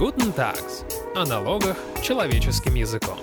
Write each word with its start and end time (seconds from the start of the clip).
Guten 0.00 0.34
Tags. 0.34 0.86
О 1.14 1.26
налогах 1.26 1.76
человеческим 2.02 2.74
языком. 2.74 3.18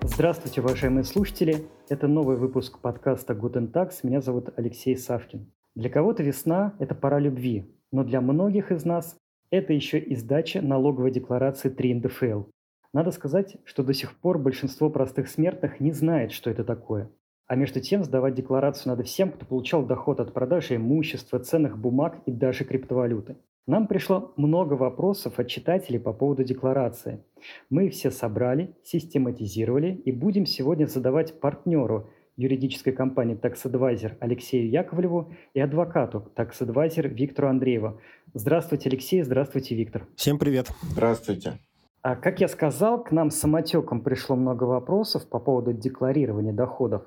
Здравствуйте, 0.00 0.62
уважаемые 0.62 1.04
слушатели. 1.04 1.66
Это 1.90 2.08
новый 2.08 2.38
выпуск 2.38 2.78
подкаста 2.78 3.34
Guten 3.34 3.70
Tags. 3.70 3.96
Меня 4.02 4.22
зовут 4.22 4.48
Алексей 4.56 4.96
Савкин. 4.96 5.52
Для 5.74 5.90
кого-то 5.90 6.22
весна– 6.22 6.74
это 6.78 6.94
пора 6.94 7.18
любви, 7.18 7.70
но 7.92 8.02
для 8.02 8.22
многих 8.22 8.72
из 8.72 8.86
нас 8.86 9.18
это 9.50 9.74
еще 9.74 9.98
и 9.98 10.16
сдача 10.16 10.62
налоговой 10.62 11.10
декларации 11.10 11.68
3 11.68 11.96
НДФЛ. 11.96 12.44
Надо 12.94 13.10
сказать, 13.10 13.58
что 13.64 13.82
до 13.82 13.92
сих 13.92 14.18
пор 14.18 14.38
большинство 14.38 14.88
простых 14.88 15.28
смертных 15.28 15.80
не 15.80 15.92
знает, 15.92 16.32
что 16.32 16.48
это 16.48 16.64
такое. 16.64 17.10
А 17.46 17.56
между 17.56 17.82
тем 17.82 18.04
сдавать 18.04 18.34
декларацию 18.34 18.88
надо 18.88 19.02
всем, 19.02 19.32
кто 19.32 19.44
получал 19.44 19.84
доход 19.84 20.20
от 20.20 20.32
продажи 20.32 20.76
имущества, 20.76 21.38
ценных 21.38 21.76
бумаг 21.76 22.16
и 22.24 22.32
даже 22.32 22.64
криптовалюты. 22.64 23.36
Нам 23.68 23.86
пришло 23.86 24.32
много 24.36 24.72
вопросов 24.72 25.38
от 25.38 25.46
читателей 25.46 26.00
по 26.00 26.14
поводу 26.14 26.42
декларации. 26.42 27.22
Мы 27.68 27.88
их 27.88 27.92
все 27.92 28.10
собрали, 28.10 28.74
систематизировали 28.82 29.92
и 29.92 30.10
будем 30.10 30.46
сегодня 30.46 30.86
задавать 30.86 31.38
партнеру 31.38 32.08
юридической 32.38 32.92
компании 32.92 33.38
Tax 33.38 33.70
Advisor 33.70 34.16
Алексею 34.20 34.70
Яковлеву 34.70 35.34
и 35.52 35.60
адвокату 35.60 36.32
Tax 36.34 36.52
Advisor 36.60 37.08
Виктору 37.08 37.48
Андрееву. 37.48 38.00
Здравствуйте, 38.32 38.88
Алексей, 38.88 39.22
здравствуйте, 39.22 39.74
Виктор. 39.74 40.06
Всем 40.16 40.38
привет. 40.38 40.70
Здравствуйте. 40.80 41.58
А 42.00 42.16
как 42.16 42.40
я 42.40 42.48
сказал, 42.48 43.04
к 43.04 43.12
нам 43.12 43.28
самотеком 43.28 44.00
пришло 44.00 44.34
много 44.34 44.64
вопросов 44.64 45.28
по 45.28 45.38
поводу 45.40 45.74
декларирования 45.74 46.54
доходов. 46.54 47.02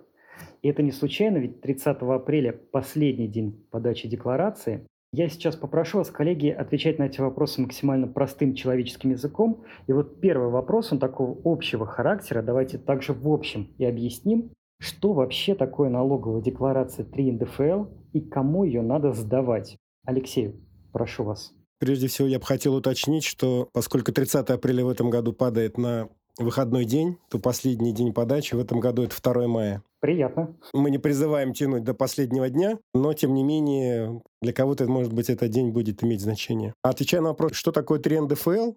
И 0.61 0.69
это 0.69 0.83
не 0.83 0.91
случайно, 0.91 1.37
ведь 1.37 1.61
30 1.61 1.97
апреля 2.01 2.51
последний 2.51 3.27
день 3.27 3.65
подачи 3.71 4.07
декларации. 4.07 4.85
Я 5.13 5.27
сейчас 5.27 5.57
попрошу 5.57 5.97
вас, 5.97 6.09
коллеги, 6.09 6.47
отвечать 6.47 6.97
на 6.97 7.03
эти 7.03 7.19
вопросы 7.19 7.59
максимально 7.59 8.07
простым 8.07 8.55
человеческим 8.55 9.11
языком. 9.11 9.65
И 9.87 9.91
вот 9.91 10.21
первый 10.21 10.49
вопрос, 10.49 10.93
он 10.93 10.99
такого 10.99 11.37
общего 11.43 11.85
характера. 11.85 12.41
Давайте 12.41 12.77
также 12.77 13.11
в 13.11 13.27
общем 13.27 13.73
и 13.77 13.83
объясним, 13.83 14.53
что 14.79 15.11
вообще 15.11 15.53
такое 15.53 15.89
налоговая 15.89 16.41
декларация 16.41 17.03
3 17.03 17.33
НДФЛ 17.33 17.85
и 18.13 18.21
кому 18.21 18.63
ее 18.63 18.81
надо 18.81 19.11
сдавать. 19.11 19.75
Алексей, 20.05 20.55
прошу 20.93 21.25
вас. 21.25 21.51
Прежде 21.79 22.07
всего, 22.07 22.29
я 22.29 22.39
бы 22.39 22.45
хотел 22.45 22.75
уточнить, 22.75 23.25
что 23.25 23.67
поскольку 23.73 24.13
30 24.13 24.49
апреля 24.49 24.85
в 24.85 24.89
этом 24.89 25.09
году 25.09 25.33
падает 25.33 25.77
на 25.77 26.07
выходной 26.37 26.85
день, 26.85 27.17
то 27.29 27.37
последний 27.37 27.91
день 27.91 28.13
подачи 28.13 28.55
в 28.55 28.59
этом 28.59 28.79
году 28.79 29.03
это 29.03 29.21
2 29.21 29.47
мая. 29.49 29.83
Приятно. 30.01 30.57
Мы 30.73 30.89
не 30.89 30.97
призываем 30.97 31.53
тянуть 31.53 31.83
до 31.83 31.93
последнего 31.93 32.49
дня, 32.49 32.79
но, 32.95 33.13
тем 33.13 33.35
не 33.35 33.43
менее, 33.43 34.21
для 34.41 34.51
кого-то, 34.51 34.87
может 34.87 35.13
быть, 35.13 35.29
этот 35.29 35.49
день 35.51 35.69
будет 35.69 36.03
иметь 36.03 36.21
значение. 36.21 36.73
Отвечая 36.81 37.21
на 37.21 37.29
вопрос, 37.29 37.53
что 37.53 37.71
такое 37.71 37.99
3 37.99 38.21
НДФЛ, 38.21 38.73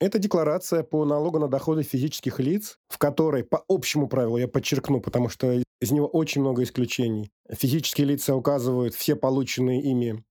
это 0.00 0.18
декларация 0.18 0.82
по 0.82 1.04
налогу 1.04 1.38
на 1.38 1.48
доходы 1.48 1.82
физических 1.82 2.40
лиц, 2.40 2.78
в 2.88 2.96
которой 2.96 3.44
по 3.44 3.62
общему 3.68 4.08
правилу, 4.08 4.38
я 4.38 4.48
подчеркну, 4.48 5.02
потому 5.02 5.28
что 5.28 5.52
из 5.52 5.90
него 5.92 6.06
очень 6.06 6.40
много 6.40 6.62
исключений, 6.62 7.30
физические 7.50 8.06
лица 8.06 8.34
указывают 8.34 8.94
все 8.94 9.14
полученные 9.14 9.82
ими 9.82 10.24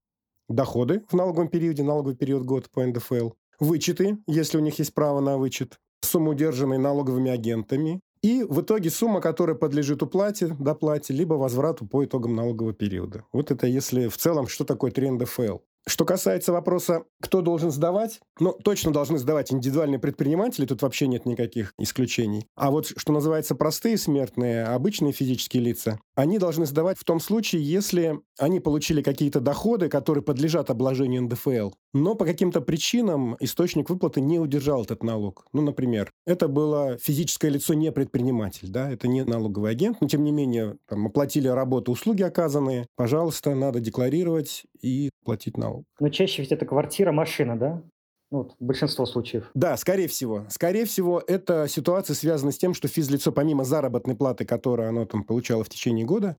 доходы 0.50 1.04
в 1.08 1.14
налоговом 1.14 1.50
периоде, 1.50 1.84
налоговый 1.84 2.16
период 2.16 2.44
год 2.44 2.70
по 2.72 2.84
НДФЛ, 2.84 3.30
вычеты, 3.60 4.18
если 4.28 4.58
у 4.58 4.62
них 4.62 4.80
есть 4.80 4.94
право 4.96 5.20
на 5.20 5.38
вычет, 5.38 5.78
сумму, 6.02 6.32
удержанной 6.32 6.80
налоговыми 6.80 7.30
агентами, 7.30 8.02
и 8.22 8.44
в 8.44 8.62
итоге 8.62 8.90
сумма, 8.90 9.22
которая 9.22 9.56
подлежит 9.56 10.04
уплате, 10.04 10.56
доплате, 10.60 11.14
либо 11.14 11.34
возврату 11.36 11.86
по 11.88 12.06
итогам 12.06 12.36
налогового 12.36 12.74
периода. 12.74 13.26
Вот 13.34 13.52
это 13.52 13.68
если 13.68 14.08
в 14.08 14.18
целом, 14.18 14.48
что 14.48 14.64
такое 14.64 14.92
3 14.92 15.12
НДФЛ. 15.12 15.58
Что 15.88 16.06
касается 16.06 16.52
вопроса, 16.52 17.06
кто 17.22 17.42
должен 17.42 17.72
сдавать, 17.72 18.20
ну, 18.40 18.54
точно 18.54 18.94
должны 18.94 19.18
сдавать 19.18 19.52
индивидуальные 19.52 20.00
предприниматели, 20.00 20.66
тут 20.66 20.82
вообще 20.84 21.08
нет 21.08 21.26
никаких 21.26 21.74
исключений. 21.80 22.46
А 22.56 22.70
вот, 22.70 22.92
что 22.96 23.12
называется, 23.12 23.56
простые 23.56 23.98
смертные, 23.98 24.66
обычные 24.66 25.12
физические 25.12 25.64
лица, 25.64 26.00
они 26.16 26.38
должны 26.38 26.68
сдавать 26.68 27.00
в 27.00 27.04
том 27.04 27.20
случае, 27.20 27.64
если 27.64 28.20
они 28.38 28.60
получили 28.60 29.02
какие-то 29.02 29.40
доходы, 29.40 29.90
которые 29.90 30.24
подлежат 30.24 30.70
обложению 30.70 31.24
НДФЛ, 31.24 31.72
но 31.94 32.16
по 32.16 32.26
каким-то 32.26 32.62
причинам 32.62 33.36
источник 33.40 33.90
выплаты 33.90 34.22
не 34.22 34.40
удержал 34.40 34.84
этот 34.84 35.04
налог. 35.04 35.46
Ну, 35.52 35.62
например, 35.62 36.12
это 36.28 36.48
было 36.48 36.98
физическое 37.00 37.50
лицо 37.50 37.74
не 37.74 37.92
предприниматель, 37.92 38.70
да, 38.70 38.92
это 38.92 39.08
не 39.08 39.24
налоговый 39.24 39.72
агент, 39.72 39.98
но 40.00 40.08
тем 40.08 40.24
не 40.24 40.32
менее 40.32 40.78
там, 40.88 41.08
оплатили 41.08 41.48
работу, 41.48 41.92
услуги 41.92 42.22
оказанные, 42.22 42.88
пожалуйста, 42.96 43.56
надо 43.56 43.80
декларировать 43.80 44.64
и 44.82 45.10
платить 45.24 45.58
налог. 45.58 45.84
Но 46.00 46.10
чаще 46.10 46.42
ведь 46.42 46.52
это 46.52 46.66
квартира, 46.66 47.12
машина, 47.12 47.58
да? 47.58 47.84
Ну, 48.32 48.44
вот, 48.44 48.56
большинство 48.60 49.06
случаев. 49.06 49.52
Да, 49.54 49.76
скорее 49.76 50.08
всего. 50.08 50.46
Скорее 50.50 50.86
всего, 50.86 51.22
эта 51.28 51.68
ситуация 51.68 52.14
связана 52.14 52.52
с 52.54 52.58
тем, 52.58 52.74
что 52.74 52.88
физлицо, 52.88 53.32
помимо 53.32 53.66
заработной 53.66 54.16
платы, 54.16 54.46
которую 54.46 54.88
оно 54.88 55.06
там 55.06 55.24
получало 55.24 55.66
в 55.66 55.70
течение 55.70 56.06
года, 56.06 56.38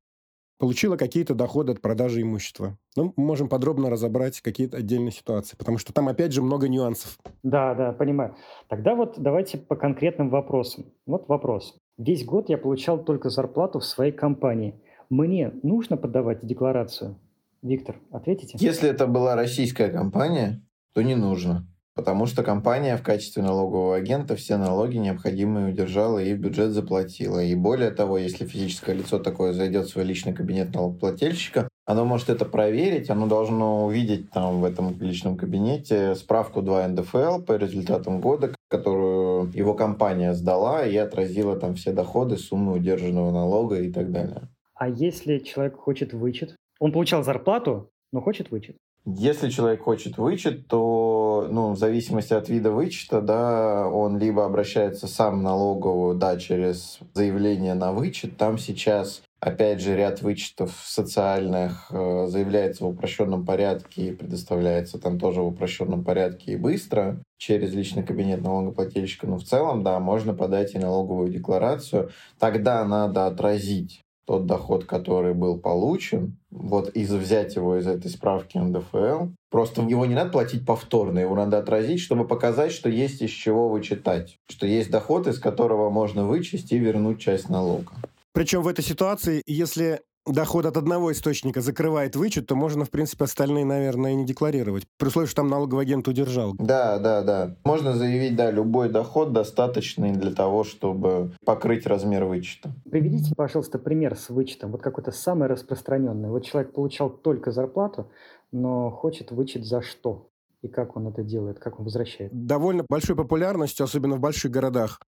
получило 0.58 0.96
какие-то 0.96 1.34
доходы 1.34 1.72
от 1.72 1.80
продажи 1.82 2.22
имущества. 2.22 2.78
Ну, 2.96 3.12
мы 3.16 3.24
можем 3.24 3.48
подробно 3.48 3.90
разобрать 3.90 4.40
какие-то 4.40 4.78
отдельные 4.78 5.10
ситуации, 5.10 5.56
потому 5.56 5.76
что 5.76 5.92
там, 5.92 6.08
опять 6.08 6.32
же, 6.32 6.40
много 6.40 6.68
нюансов. 6.68 7.18
Да, 7.42 7.74
да, 7.74 7.92
понимаю. 7.92 8.36
Тогда 8.68 8.94
вот 8.94 9.18
давайте 9.18 9.58
по 9.58 9.76
конкретным 9.76 10.30
вопросам. 10.30 10.86
Вот 11.04 11.28
вопрос. 11.28 11.76
Весь 11.98 12.24
год 12.24 12.48
я 12.48 12.58
получал 12.58 13.04
только 13.04 13.28
зарплату 13.28 13.80
в 13.80 13.84
своей 13.84 14.12
компании. 14.12 14.80
Мне 15.10 15.52
нужно 15.62 15.96
подавать 15.96 16.46
декларацию? 16.46 17.18
Виктор, 17.62 18.00
ответите? 18.10 18.58
Если 18.60 18.90
это 18.90 19.06
была 19.06 19.36
российская 19.36 19.88
компания, 19.88 20.62
то 20.94 21.02
не 21.02 21.14
нужно. 21.14 21.66
Потому 21.94 22.26
что 22.26 22.42
компания 22.42 22.96
в 22.96 23.02
качестве 23.02 23.42
налогового 23.42 23.96
агента 23.96 24.34
все 24.34 24.56
налоги 24.56 24.96
необходимые 24.96 25.68
удержала 25.68 26.18
и 26.18 26.32
в 26.32 26.38
бюджет 26.38 26.70
заплатила. 26.72 27.38
И 27.38 27.54
более 27.54 27.90
того, 27.90 28.16
если 28.18 28.46
физическое 28.46 28.94
лицо 28.94 29.18
такое 29.18 29.52
зайдет 29.52 29.86
в 29.86 29.90
свой 29.90 30.04
личный 30.04 30.32
кабинет 30.32 30.74
налогоплательщика, 30.74 31.68
оно 31.84 32.04
может 32.04 32.30
это 32.30 32.46
проверить, 32.46 33.10
оно 33.10 33.26
должно 33.26 33.84
увидеть 33.84 34.30
там 34.30 34.60
в 34.60 34.64
этом 34.64 34.98
личном 35.00 35.36
кабинете 35.36 36.14
справку 36.14 36.62
2 36.62 36.88
НДФЛ 36.88 37.42
по 37.42 37.56
результатам 37.56 38.20
года, 38.20 38.54
которую 38.68 39.52
его 39.52 39.74
компания 39.74 40.32
сдала 40.32 40.86
и 40.86 40.96
отразила 40.96 41.56
там 41.56 41.74
все 41.74 41.92
доходы, 41.92 42.38
суммы 42.38 42.72
удержанного 42.72 43.30
налога 43.30 43.80
и 43.80 43.92
так 43.92 44.10
далее. 44.10 44.48
А 44.74 44.88
если 44.88 45.38
человек 45.38 45.76
хочет 45.76 46.14
вычет? 46.14 46.56
Он 46.82 46.90
получал 46.90 47.22
зарплату, 47.22 47.92
но 48.12 48.20
хочет 48.20 48.50
вычет. 48.50 48.76
Если 49.04 49.50
человек 49.50 49.82
хочет 49.82 50.18
вычет, 50.18 50.66
то 50.66 51.46
ну, 51.48 51.70
в 51.70 51.78
зависимости 51.78 52.34
от 52.34 52.48
вида 52.48 52.72
вычета, 52.72 53.20
да, 53.20 53.86
он 53.86 54.18
либо 54.18 54.44
обращается 54.44 55.06
сам 55.06 55.38
в 55.38 55.42
налоговую, 55.42 56.16
да, 56.16 56.36
через 56.40 56.98
заявление 57.14 57.74
на 57.74 57.92
вычет. 57.92 58.36
Там 58.36 58.58
сейчас, 58.58 59.22
опять 59.38 59.80
же, 59.80 59.94
ряд 59.94 60.22
вычетов 60.22 60.72
социальных 60.84 61.86
э, 61.92 62.26
заявляется 62.26 62.84
в 62.84 62.88
упрощенном 62.88 63.46
порядке 63.46 64.08
и 64.08 64.12
предоставляется 64.12 64.98
там 64.98 65.20
тоже 65.20 65.40
в 65.40 65.46
упрощенном 65.46 66.02
порядке 66.02 66.54
и 66.54 66.56
быстро 66.56 67.22
через 67.38 67.72
личный 67.72 68.02
кабинет 68.02 68.42
налогоплательщика. 68.42 69.28
Но 69.28 69.38
в 69.38 69.44
целом, 69.44 69.84
да, 69.84 70.00
можно 70.00 70.34
подать 70.34 70.74
и 70.74 70.80
налоговую 70.80 71.30
декларацию. 71.30 72.10
Тогда 72.40 72.84
надо 72.84 73.26
отразить 73.26 74.02
тот 74.26 74.46
доход, 74.46 74.84
который 74.84 75.34
был 75.34 75.58
получен, 75.58 76.36
вот 76.50 76.90
и 76.94 77.04
взять 77.04 77.56
его 77.56 77.76
из 77.76 77.86
этой 77.86 78.10
справки 78.10 78.58
НДФЛ. 78.58 79.28
Просто 79.50 79.82
его 79.82 80.06
не 80.06 80.14
надо 80.14 80.30
платить 80.30 80.64
повторно, 80.64 81.18
его 81.18 81.34
надо 81.34 81.58
отразить, 81.58 82.00
чтобы 82.00 82.26
показать, 82.26 82.72
что 82.72 82.88
есть 82.88 83.20
из 83.20 83.30
чего 83.30 83.68
вычитать, 83.68 84.38
что 84.48 84.66
есть 84.66 84.90
доход, 84.90 85.26
из 85.26 85.38
которого 85.38 85.90
можно 85.90 86.24
вычесть 86.24 86.72
и 86.72 86.78
вернуть 86.78 87.20
часть 87.20 87.48
налога. 87.48 87.92
Причем 88.32 88.62
в 88.62 88.68
этой 88.68 88.84
ситуации, 88.84 89.42
если 89.46 90.00
доход 90.26 90.66
от 90.66 90.76
одного 90.76 91.12
источника 91.12 91.60
закрывает 91.60 92.16
вычет, 92.16 92.46
то 92.46 92.54
можно, 92.54 92.84
в 92.84 92.90
принципе, 92.90 93.24
остальные, 93.24 93.64
наверное, 93.64 94.12
и 94.12 94.14
не 94.14 94.24
декларировать. 94.24 94.86
При 94.98 95.08
условии, 95.08 95.26
что 95.26 95.36
там 95.36 95.48
налоговый 95.48 95.82
агент 95.82 96.06
удержал. 96.08 96.54
Да, 96.58 96.98
да, 96.98 97.22
да. 97.22 97.56
Можно 97.64 97.94
заявить, 97.94 98.36
да, 98.36 98.50
любой 98.50 98.88
доход 98.88 99.32
достаточный 99.32 100.12
для 100.12 100.32
того, 100.32 100.64
чтобы 100.64 101.32
покрыть 101.44 101.86
размер 101.86 102.24
вычета. 102.24 102.72
Приведите, 102.90 103.34
пожалуйста, 103.34 103.78
пример 103.78 104.16
с 104.16 104.28
вычетом. 104.30 104.72
Вот 104.72 104.82
какой-то 104.82 105.12
самый 105.12 105.48
распространенный. 105.48 106.28
Вот 106.28 106.44
человек 106.44 106.72
получал 106.72 107.10
только 107.10 107.50
зарплату, 107.50 108.10
но 108.52 108.90
хочет 108.90 109.30
вычет 109.30 109.64
за 109.64 109.82
что? 109.82 110.28
И 110.62 110.68
как 110.68 110.96
он 110.96 111.08
это 111.08 111.24
делает, 111.24 111.58
как 111.58 111.80
он 111.80 111.86
возвращает? 111.86 112.30
Довольно 112.32 112.84
большой 112.88 113.16
популярностью, 113.16 113.82
особенно 113.82 114.14
в 114.14 114.20
больших 114.20 114.52
городах, 114.52 115.00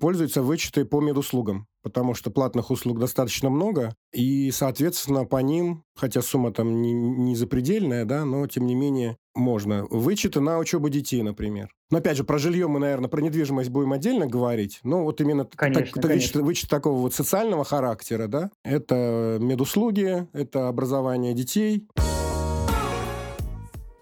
пользуются 0.00 0.42
вычеты 0.42 0.84
по 0.84 1.00
медуслугам, 1.00 1.66
потому 1.82 2.14
что 2.14 2.30
платных 2.30 2.70
услуг 2.70 2.98
достаточно 2.98 3.50
много, 3.50 3.94
и, 4.12 4.50
соответственно, 4.50 5.24
по 5.24 5.38
ним, 5.38 5.84
хотя 5.96 6.22
сумма 6.22 6.52
там 6.52 6.82
не, 6.82 6.92
не 6.92 7.36
запредельная, 7.36 8.04
да, 8.04 8.24
но, 8.24 8.46
тем 8.46 8.66
не 8.66 8.74
менее, 8.74 9.16
можно. 9.34 9.86
Вычеты 9.90 10.40
на 10.40 10.58
учебу 10.58 10.88
детей, 10.88 11.22
например. 11.22 11.70
Но, 11.90 11.98
опять 11.98 12.16
же, 12.16 12.24
про 12.24 12.38
жилье 12.38 12.68
мы, 12.68 12.78
наверное, 12.78 13.08
про 13.08 13.20
недвижимость 13.20 13.70
будем 13.70 13.92
отдельно 13.92 14.26
говорить, 14.26 14.80
но 14.82 15.02
вот 15.04 15.20
именно 15.20 15.44
конечно, 15.44 15.94
так, 15.94 16.02
конечно. 16.02 16.40
Вычет, 16.40 16.46
вычет 16.46 16.70
такого 16.70 17.00
вот 17.00 17.14
социального 17.14 17.64
характера, 17.64 18.26
да, 18.28 18.50
это 18.64 19.38
медуслуги, 19.40 20.28
это 20.32 20.68
образование 20.68 21.34
детей. 21.34 21.86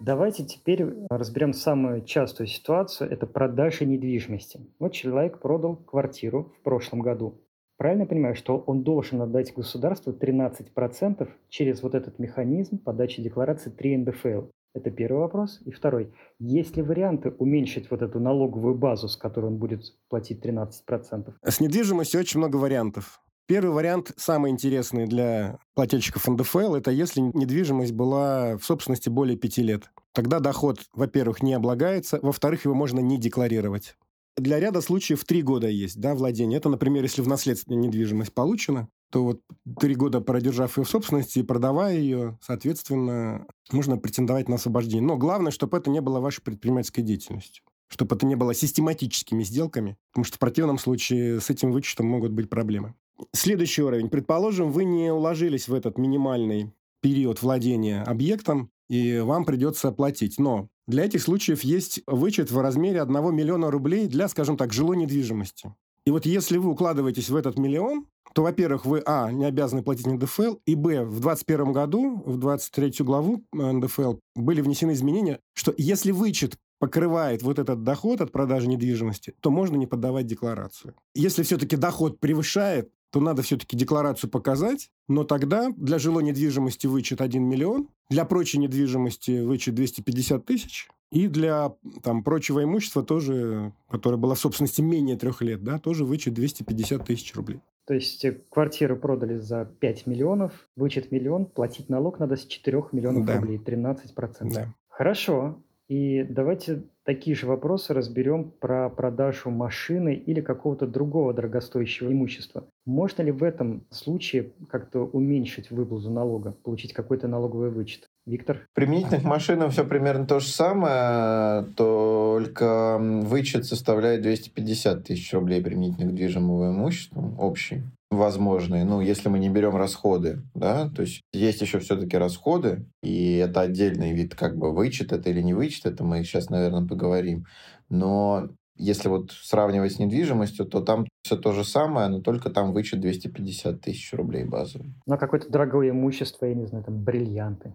Давайте 0.09 0.43
теперь 0.43 0.87
разберем 1.11 1.53
самую 1.53 2.03
частую 2.03 2.47
ситуацию– 2.47 3.07
это 3.11 3.27
продажа 3.27 3.85
недвижимости. 3.85 4.59
Вот 4.79 4.91
человек 4.91 5.39
продал 5.39 5.75
квартиру 5.75 6.51
в 6.57 6.63
прошлом 6.63 7.01
году. 7.01 7.39
Правильно 7.77 8.07
понимаю, 8.07 8.33
что 8.33 8.57
он 8.57 8.81
должен 8.81 9.21
отдать 9.21 9.53
государству 9.53 10.11
13% 10.11 11.29
через 11.49 11.83
вот 11.83 11.93
этот 11.93 12.17
механизм 12.17 12.79
подачи 12.79 13.21
декларации 13.21 13.69
3 13.69 13.97
НДФЛ? 13.97 14.45
Это 14.73 14.89
первый 14.89 15.19
вопрос. 15.19 15.61
И 15.65 15.69
второй. 15.69 16.11
Есть 16.39 16.75
ли 16.75 16.81
варианты 16.81 17.29
уменьшить 17.29 17.91
вот 17.91 18.01
эту 18.01 18.19
налоговую 18.19 18.73
базу, 18.73 19.09
с 19.09 19.15
которой 19.15 19.45
он 19.45 19.57
будет 19.57 19.81
платить 20.09 20.43
13%? 20.43 21.35
С 21.43 21.59
недвижимостью 21.59 22.19
очень 22.19 22.39
много 22.39 22.55
вариантов. 22.55 23.21
Первый 23.49 23.71
вариант, 23.71 24.11
самый 24.15 24.51
интересный 24.51 25.07
для 25.07 25.57
плательщиков 25.73 26.27
НДФЛ, 26.27 26.75
это 26.75 26.91
если 26.91 27.19
недвижимость 27.19 27.93
была 27.93 28.57
в 28.57 28.63
собственности 28.63 29.09
более 29.09 29.37
пяти 29.37 29.63
лет. 29.63 29.89
Тогда 30.13 30.39
доход, 30.39 30.81
во-первых, 30.93 31.41
не 31.41 31.55
облагается, 31.55 32.19
во-вторых, 32.21 32.65
его 32.65 32.75
можно 32.75 32.99
не 32.99 33.17
декларировать. 33.17 33.97
Для 34.37 34.59
ряда 34.59 34.81
случаев 34.81 35.25
три 35.25 35.41
года 35.41 35.67
есть, 35.67 35.99
да, 35.99 36.13
владение. 36.13 36.59
Это, 36.59 36.69
например, 36.69 37.01
если 37.01 37.23
в 37.23 37.27
наследство 37.27 37.73
недвижимость 37.73 38.35
получена, 38.35 38.87
то 39.11 39.23
вот 39.23 39.41
три 39.79 39.95
года 39.95 40.21
продержав 40.21 40.77
ее 40.77 40.83
в 40.83 40.89
собственности 40.89 41.39
и 41.39 41.43
продавая 41.43 41.97
ее, 41.97 42.37
соответственно, 42.43 43.47
можно 43.71 43.97
претендовать 43.97 44.47
на 44.47 44.57
освобождение. 44.57 45.01
Но 45.01 45.17
главное, 45.17 45.51
чтобы 45.51 45.75
это 45.75 45.89
не 45.89 46.01
было 46.01 46.19
вашей 46.19 46.43
предпринимательской 46.43 47.01
деятельностью 47.01 47.63
чтобы 47.91 48.15
это 48.15 48.27
не 48.27 48.35
было 48.35 48.53
систематическими 48.53 49.41
сделками, 49.41 49.97
потому 50.11 50.23
что 50.23 50.35
в 50.35 50.39
противном 50.39 50.77
случае 50.77 51.41
с 51.41 51.49
этим 51.49 51.71
вычетом 51.71 52.05
могут 52.05 52.31
быть 52.31 52.47
проблемы. 52.47 52.93
Следующий 53.33 53.81
уровень. 53.81 54.09
Предположим, 54.09 54.71
вы 54.71 54.85
не 54.85 55.11
уложились 55.11 55.67
в 55.67 55.73
этот 55.73 55.97
минимальный 55.97 56.73
период 57.01 57.41
владения 57.41 58.03
объектом, 58.03 58.71
и 58.89 59.19
вам 59.19 59.45
придется 59.45 59.91
платить. 59.91 60.39
Но 60.39 60.69
для 60.87 61.05
этих 61.05 61.21
случаев 61.21 61.63
есть 61.63 62.01
вычет 62.07 62.51
в 62.51 62.59
размере 62.59 63.01
1 63.01 63.35
миллиона 63.35 63.71
рублей 63.71 64.07
для, 64.07 64.27
скажем 64.27 64.57
так, 64.57 64.73
жилой 64.73 64.97
недвижимости. 64.97 65.73
И 66.05 66.11
вот 66.11 66.25
если 66.25 66.57
вы 66.57 66.71
укладываетесь 66.71 67.29
в 67.29 67.35
этот 67.35 67.59
миллион, 67.59 68.07
то, 68.33 68.43
во-первых, 68.43 68.85
вы, 68.85 69.01
а, 69.05 69.31
не 69.31 69.45
обязаны 69.45 69.83
платить 69.83 70.07
НДФЛ, 70.07 70.55
и, 70.65 70.75
б, 70.75 71.03
в 71.03 71.19
2021 71.19 71.71
году, 71.73 72.23
в 72.25 72.37
23 72.37 73.03
главу 73.03 73.43
НДФЛ 73.51 74.15
были 74.35 74.61
внесены 74.61 74.93
изменения, 74.93 75.39
что 75.53 75.73
если 75.77 76.11
вычет 76.11 76.57
покрывает 76.79 77.43
вот 77.43 77.59
этот 77.59 77.83
доход 77.83 78.21
от 78.21 78.31
продажи 78.31 78.67
недвижимости, 78.67 79.35
то 79.41 79.51
можно 79.51 79.75
не 79.75 79.85
подавать 79.85 80.25
декларацию. 80.25 80.95
Если 81.13 81.43
все-таки 81.43 81.75
доход 81.75 82.19
превышает, 82.19 82.89
то 83.11 83.19
надо 83.19 83.41
все-таки 83.41 83.75
декларацию 83.75 84.29
показать, 84.29 84.91
но 85.07 85.23
тогда 85.23 85.71
для 85.75 85.99
жилой 85.99 86.23
недвижимости 86.23 86.87
вычет 86.87 87.21
1 87.21 87.43
миллион, 87.43 87.89
для 88.09 88.25
прочей 88.25 88.59
недвижимости 88.59 89.41
вычет 89.41 89.75
250 89.75 90.45
тысяч, 90.45 90.87
и 91.11 91.27
для 91.27 91.73
там, 92.03 92.23
прочего 92.23 92.63
имущества 92.63 93.03
тоже, 93.03 93.73
которое 93.89 94.17
было 94.17 94.35
в 94.35 94.39
собственности 94.39 94.81
менее 94.81 95.17
трех 95.17 95.41
лет, 95.41 95.63
да, 95.63 95.79
тоже 95.79 96.05
вычет 96.05 96.33
250 96.35 97.05
тысяч 97.05 97.35
рублей. 97.35 97.61
То 97.85 97.95
есть 97.95 98.23
э, 98.23 98.39
квартиру 98.51 98.95
продали 98.97 99.37
за 99.37 99.65
5 99.65 100.05
миллионов, 100.05 100.51
вычет 100.75 101.11
миллион, 101.11 101.45
платить 101.45 101.89
налог 101.89 102.19
надо 102.19 102.35
с 102.35 102.45
4 102.45 102.83
миллионов 102.91 103.25
да. 103.25 103.37
рублей, 103.37 103.57
13%. 103.57 104.53
Да. 104.53 104.73
Хорошо. 104.87 105.63
И 105.87 106.23
давайте 106.23 106.83
такие 107.09 107.35
же 107.35 107.47
вопросы 107.47 107.95
разберем 107.95 108.51
про 108.59 108.87
продажу 108.87 109.49
машины 109.49 110.13
или 110.13 110.41
какого-то 110.41 110.85
другого 110.85 111.33
дорогостоящего 111.33 112.11
имущества. 112.11 112.65
Можно 112.85 113.23
ли 113.23 113.31
в 113.31 113.41
этом 113.41 113.83
случае 113.89 114.51
как-то 114.69 114.99
уменьшить 114.99 115.71
выплату 115.71 116.11
налога, 116.11 116.51
получить 116.63 116.93
какой-то 116.93 117.27
налоговый 117.27 117.71
вычет? 117.71 118.05
Виктор? 118.27 118.67
Применительно 118.75 119.21
к 119.21 119.23
машинам 119.23 119.71
все 119.71 119.85
примерно 119.85 120.27
то 120.27 120.39
же 120.39 120.49
самое, 120.49 121.65
только 121.75 122.99
вычет 122.99 123.65
составляет 123.65 124.21
250 124.21 125.05
тысяч 125.05 125.33
рублей 125.33 125.63
применительно 125.63 126.11
к 126.11 126.13
движимому 126.13 126.69
имуществу 126.69 127.33
общий 127.39 127.81
возможные, 128.19 128.85
ну, 128.85 129.01
если 129.01 129.29
мы 129.29 129.39
не 129.39 129.49
берем 129.49 129.75
расходы, 129.75 130.43
да, 130.53 130.89
то 130.89 131.01
есть 131.01 131.21
есть 131.33 131.61
еще 131.61 131.79
все-таки 131.79 132.17
расходы, 132.17 132.85
и 133.01 133.37
это 133.37 133.61
отдельный 133.61 134.13
вид 134.13 134.35
как 134.35 134.57
бы 134.57 134.71
вычет 134.71 135.11
это 135.11 135.29
или 135.29 135.41
не 135.41 135.53
вычет, 135.53 135.87
это 135.87 136.03
мы 136.03 136.23
сейчас, 136.23 136.49
наверное, 136.49 136.87
поговорим, 136.87 137.45
но 137.89 138.49
если 138.79 139.09
вот 139.09 139.31
сравнивать 139.31 139.93
с 139.93 139.99
недвижимостью, 139.99 140.65
то 140.65 140.81
там 140.81 141.05
все 141.23 141.35
то 141.35 141.51
же 141.51 141.63
самое, 141.63 142.07
но 142.07 142.21
только 142.21 142.49
там 142.49 142.71
вычет 142.71 143.01
250 143.01 143.81
тысяч 143.81 144.13
рублей 144.13 144.45
базовый. 144.45 144.93
Ну, 145.05 145.17
какое-то 145.17 145.49
дорогое 145.49 145.89
имущество, 145.89 146.45
я 146.45 146.55
не 146.55 146.65
знаю, 146.65 146.85
там 146.85 147.03
бриллианты. 147.03 147.73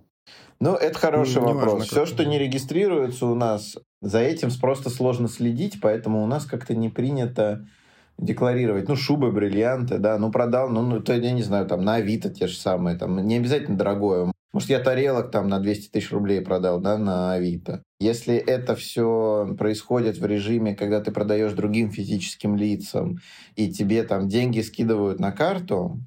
Ну, 0.60 0.74
это 0.74 0.98
хороший 0.98 1.42
ну, 1.42 1.48
вопрос. 1.48 1.72
Важно, 1.74 1.86
Все, 1.86 2.06
что 2.06 2.24
не 2.24 2.38
регистрируется 2.38 3.26
у 3.26 3.34
нас, 3.34 3.76
за 4.00 4.20
этим 4.20 4.48
просто 4.60 4.88
сложно 4.88 5.28
следить, 5.28 5.80
поэтому 5.80 6.22
у 6.22 6.26
нас 6.26 6.46
как-то 6.46 6.74
не 6.74 6.88
принято 6.88 7.66
декларировать, 8.18 8.88
ну, 8.88 8.96
шубы, 8.96 9.32
бриллианты, 9.32 9.98
да, 9.98 10.18
ну, 10.18 10.30
продал, 10.30 10.68
ну, 10.68 10.82
ну, 10.82 11.00
то, 11.00 11.14
я 11.14 11.32
не 11.32 11.42
знаю, 11.42 11.66
там, 11.66 11.84
на 11.84 11.96
Авито 11.96 12.30
те 12.30 12.46
же 12.46 12.56
самые, 12.56 12.96
там, 12.96 13.16
не 13.26 13.36
обязательно 13.36 13.76
дорогое. 13.76 14.32
Может, 14.52 14.70
я 14.70 14.78
тарелок 14.78 15.32
там 15.32 15.48
на 15.48 15.58
200 15.58 15.90
тысяч 15.90 16.12
рублей 16.12 16.40
продал, 16.40 16.80
да, 16.80 16.96
на 16.96 17.32
Авито. 17.32 17.82
Если 17.98 18.36
это 18.36 18.76
все 18.76 19.52
происходит 19.58 20.18
в 20.18 20.24
режиме, 20.24 20.76
когда 20.76 21.00
ты 21.00 21.10
продаешь 21.10 21.52
другим 21.54 21.90
физическим 21.90 22.54
лицам, 22.54 23.18
и 23.56 23.72
тебе 23.72 24.04
там 24.04 24.28
деньги 24.28 24.60
скидывают 24.60 25.18
на 25.18 25.32
карту, 25.32 25.98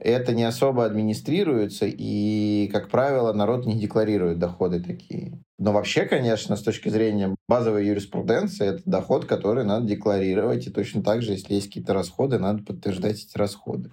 это 0.00 0.34
не 0.34 0.44
особо 0.44 0.84
администрируется, 0.84 1.86
и, 1.86 2.68
как 2.72 2.88
правило, 2.88 3.32
народ 3.32 3.66
не 3.66 3.78
декларирует 3.78 4.38
доходы 4.38 4.82
такие. 4.82 5.38
Но 5.58 5.72
вообще, 5.72 6.06
конечно, 6.06 6.56
с 6.56 6.62
точки 6.62 6.88
зрения 6.88 7.34
базовой 7.48 7.86
юриспруденции, 7.86 8.68
это 8.68 8.82
доход, 8.86 9.26
который 9.26 9.64
надо 9.64 9.86
декларировать, 9.86 10.66
и 10.66 10.70
точно 10.70 11.02
так 11.02 11.22
же, 11.22 11.32
если 11.32 11.54
есть 11.54 11.68
какие-то 11.68 11.94
расходы, 11.94 12.38
надо 12.38 12.62
подтверждать 12.64 13.22
эти 13.22 13.36
расходы. 13.36 13.90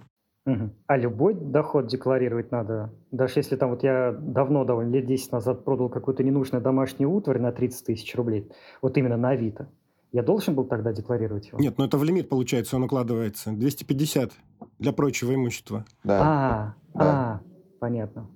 А 0.86 0.96
любой 0.96 1.34
доход 1.34 1.88
декларировать 1.88 2.50
надо? 2.50 2.90
Даже 3.10 3.40
если 3.40 3.56
там 3.56 3.70
вот 3.70 3.82
я 3.82 4.12
давно, 4.12 4.64
довольно 4.64 4.94
лет 4.94 5.04
10 5.04 5.32
назад 5.32 5.64
продал 5.64 5.90
какую-то 5.90 6.24
ненужную 6.24 6.62
домашнюю 6.62 7.12
утварь 7.12 7.38
на 7.38 7.52
30 7.52 7.84
тысяч 7.84 8.14
рублей, 8.14 8.50
вот 8.80 8.96
именно 8.96 9.18
на 9.18 9.30
Авито, 9.30 9.68
я 10.12 10.22
должен 10.22 10.54
был 10.54 10.64
тогда 10.64 10.92
декларировать 10.92 11.48
его? 11.48 11.58
Нет, 11.58 11.76
но 11.78 11.84
это 11.84 11.98
в 11.98 12.04
лимит 12.04 12.28
получается, 12.28 12.76
он 12.76 12.84
укладывается. 12.84 13.52
250 13.52 14.32
для 14.78 14.92
прочего 14.92 15.34
имущества. 15.34 15.84
Да. 16.04 16.20
А, 16.20 16.74
да. 16.94 17.04
а 17.04 17.40
понятно. 17.78 18.30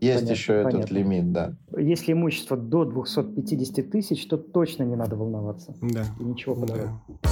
Есть 0.00 0.20
понятно, 0.20 0.32
еще 0.32 0.52
понятно. 0.62 0.78
этот 0.78 0.90
лимит, 0.90 1.32
да. 1.32 1.56
Если 1.76 2.12
имущество 2.12 2.56
до 2.56 2.84
250 2.84 3.90
тысяч, 3.90 4.26
то 4.28 4.36
точно 4.36 4.82
не 4.84 4.94
надо 4.94 5.16
волноваться. 5.16 5.74
Да. 5.80 6.04
И 6.20 6.24
ничего 6.24 6.54
подавать. 6.54 6.90
Да. 7.22 7.30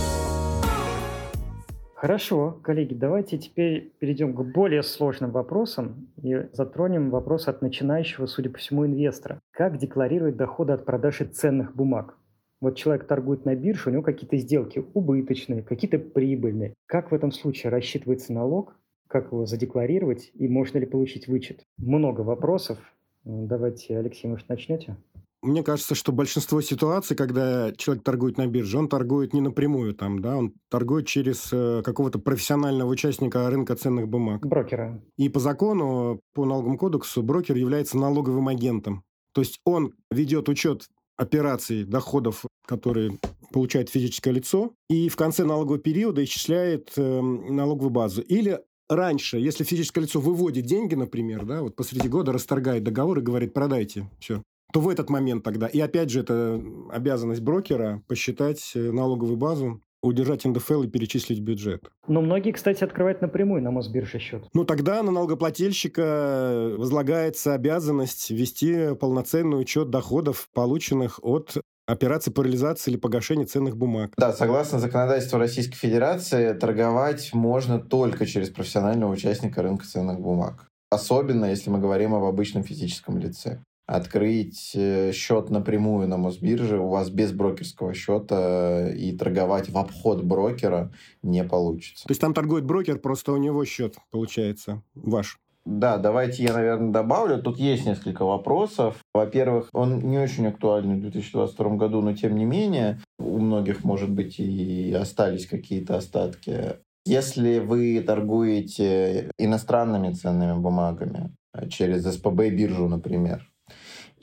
Хорошо, 1.94 2.58
коллеги, 2.62 2.92
давайте 2.92 3.38
теперь 3.38 3.94
перейдем 3.98 4.34
к 4.34 4.42
более 4.52 4.82
сложным 4.82 5.30
вопросам 5.30 6.08
и 6.22 6.48
затронем 6.52 7.10
вопрос 7.10 7.48
от 7.48 7.62
начинающего, 7.62 8.26
судя 8.26 8.50
по 8.50 8.58
всему, 8.58 8.84
инвестора. 8.84 9.40
Как 9.52 9.78
декларировать 9.78 10.36
доходы 10.36 10.72
от 10.72 10.84
продажи 10.84 11.24
ценных 11.24 11.74
бумаг? 11.74 12.18
Вот 12.64 12.76
человек 12.76 13.06
торгует 13.06 13.44
на 13.44 13.54
бирже, 13.54 13.90
у 13.90 13.92
него 13.92 14.02
какие-то 14.02 14.38
сделки 14.38 14.82
убыточные, 14.94 15.62
какие-то 15.62 15.98
прибыльные. 15.98 16.72
Как 16.86 17.10
в 17.10 17.14
этом 17.14 17.30
случае 17.30 17.70
рассчитывается 17.70 18.32
налог? 18.32 18.74
Как 19.06 19.26
его 19.32 19.44
задекларировать? 19.44 20.30
И 20.32 20.48
можно 20.48 20.78
ли 20.78 20.86
получить 20.86 21.28
вычет? 21.28 21.66
Много 21.76 22.22
вопросов. 22.22 22.78
Давайте, 23.22 23.98
Алексей, 23.98 24.28
может, 24.28 24.48
начнете? 24.48 24.96
Мне 25.42 25.62
кажется, 25.62 25.94
что 25.94 26.10
большинство 26.10 26.62
ситуаций, 26.62 27.14
когда 27.14 27.70
человек 27.76 28.02
торгует 28.02 28.38
на 28.38 28.46
бирже, 28.46 28.78
он 28.78 28.88
торгует 28.88 29.34
не 29.34 29.42
напрямую 29.42 29.92
там, 29.92 30.20
да, 30.20 30.34
он 30.34 30.54
торгует 30.70 31.06
через 31.06 31.52
э, 31.52 31.82
какого-то 31.84 32.18
профессионального 32.18 32.88
участника 32.88 33.50
рынка 33.50 33.76
ценных 33.76 34.08
бумаг. 34.08 34.46
Брокера. 34.46 35.02
И 35.18 35.28
по 35.28 35.38
закону, 35.38 36.18
по 36.32 36.46
налоговому 36.46 36.78
кодексу, 36.78 37.22
брокер 37.22 37.56
является 37.56 37.98
налоговым 37.98 38.48
агентом. 38.48 39.04
То 39.34 39.42
есть 39.42 39.60
он 39.66 39.92
ведет 40.10 40.48
учет 40.48 40.88
операций, 41.16 41.84
доходов, 41.84 42.44
которые 42.66 43.18
получает 43.52 43.88
физическое 43.88 44.32
лицо, 44.32 44.72
и 44.88 45.08
в 45.08 45.16
конце 45.16 45.44
налогового 45.44 45.78
периода 45.78 46.24
исчисляет 46.24 46.92
э, 46.96 47.20
налоговую 47.20 47.90
базу. 47.90 48.22
Или 48.22 48.60
раньше, 48.88 49.38
если 49.38 49.64
физическое 49.64 50.02
лицо 50.02 50.20
выводит 50.20 50.66
деньги, 50.66 50.94
например, 50.94 51.44
да, 51.44 51.62
вот 51.62 51.76
посреди 51.76 52.08
года 52.08 52.32
расторгает 52.32 52.82
договор 52.82 53.18
и 53.18 53.22
говорит, 53.22 53.54
продайте, 53.54 54.10
все, 54.18 54.42
то 54.72 54.80
в 54.80 54.88
этот 54.88 55.08
момент 55.08 55.44
тогда, 55.44 55.68
и 55.68 55.78
опять 55.78 56.10
же, 56.10 56.20
это 56.20 56.60
обязанность 56.90 57.42
брокера 57.42 58.02
посчитать 58.08 58.72
э, 58.74 58.90
налоговую 58.90 59.36
базу 59.36 59.80
удержать 60.06 60.44
НДФЛ 60.44 60.82
и 60.82 60.88
перечислить 60.88 61.40
бюджет. 61.40 61.90
Но 62.06 62.20
многие, 62.20 62.52
кстати, 62.52 62.84
открывают 62.84 63.20
напрямую 63.22 63.62
на 63.62 63.70
Мосбирже 63.70 64.18
счет. 64.18 64.44
Ну, 64.52 64.64
тогда 64.64 65.02
на 65.02 65.10
налогоплательщика 65.10 66.74
возлагается 66.76 67.54
обязанность 67.54 68.30
вести 68.30 68.94
полноценный 68.94 69.60
учет 69.60 69.90
доходов, 69.90 70.48
полученных 70.52 71.20
от 71.22 71.56
операции 71.86 72.30
по 72.30 72.42
реализации 72.42 72.92
или 72.92 72.98
погашению 72.98 73.46
ценных 73.46 73.76
бумаг. 73.76 74.12
Да, 74.16 74.32
согласно 74.32 74.78
законодательству 74.78 75.38
Российской 75.38 75.76
Федерации, 75.76 76.52
торговать 76.52 77.32
можно 77.34 77.78
только 77.78 78.26
через 78.26 78.50
профессионального 78.50 79.12
участника 79.12 79.62
рынка 79.62 79.84
ценных 79.84 80.20
бумаг. 80.20 80.66
Особенно, 80.90 81.46
если 81.46 81.70
мы 81.70 81.78
говорим 81.80 82.14
об 82.14 82.24
обычном 82.24 82.62
физическом 82.62 83.18
лице. 83.18 83.60
Открыть 83.86 84.72
э, 84.74 85.12
счет 85.12 85.50
напрямую 85.50 86.08
на 86.08 86.16
Мосбирже 86.16 86.78
у 86.78 86.88
вас 86.88 87.10
без 87.10 87.32
брокерского 87.32 87.94
счета 87.94 88.90
и 88.90 89.16
торговать 89.16 89.68
в 89.68 89.76
обход 89.76 90.24
брокера 90.24 90.92
не 91.22 91.44
получится. 91.44 92.04
То 92.06 92.12
есть 92.12 92.20
там 92.20 92.34
торгует 92.34 92.64
брокер, 92.64 92.98
просто 92.98 93.32
у 93.32 93.36
него 93.36 93.64
счет 93.64 93.96
получается 94.10 94.82
ваш. 94.94 95.38
Да, 95.66 95.96
давайте 95.96 96.42
я, 96.42 96.52
наверное, 96.52 96.92
добавлю. 96.92 97.42
Тут 97.42 97.58
есть 97.58 97.86
несколько 97.86 98.24
вопросов. 98.24 98.96
Во-первых, 99.14 99.70
он 99.72 100.00
не 100.00 100.18
очень 100.18 100.46
актуальный 100.46 100.96
в 100.96 101.00
2022 101.00 101.76
году, 101.76 102.02
но 102.02 102.12
тем 102.12 102.36
не 102.36 102.44
менее, 102.44 103.00
у 103.18 103.38
многих, 103.38 103.82
может 103.82 104.10
быть, 104.10 104.38
и 104.38 104.92
остались 104.92 105.46
какие-то 105.46 105.96
остатки. 105.96 106.76
Если 107.06 107.60
вы 107.60 108.02
торгуете 108.06 109.30
иностранными 109.38 110.12
ценными 110.12 110.58
бумагами 110.58 111.34
через 111.70 112.04
СПБ 112.04 112.50
биржу, 112.50 112.88
например, 112.88 113.50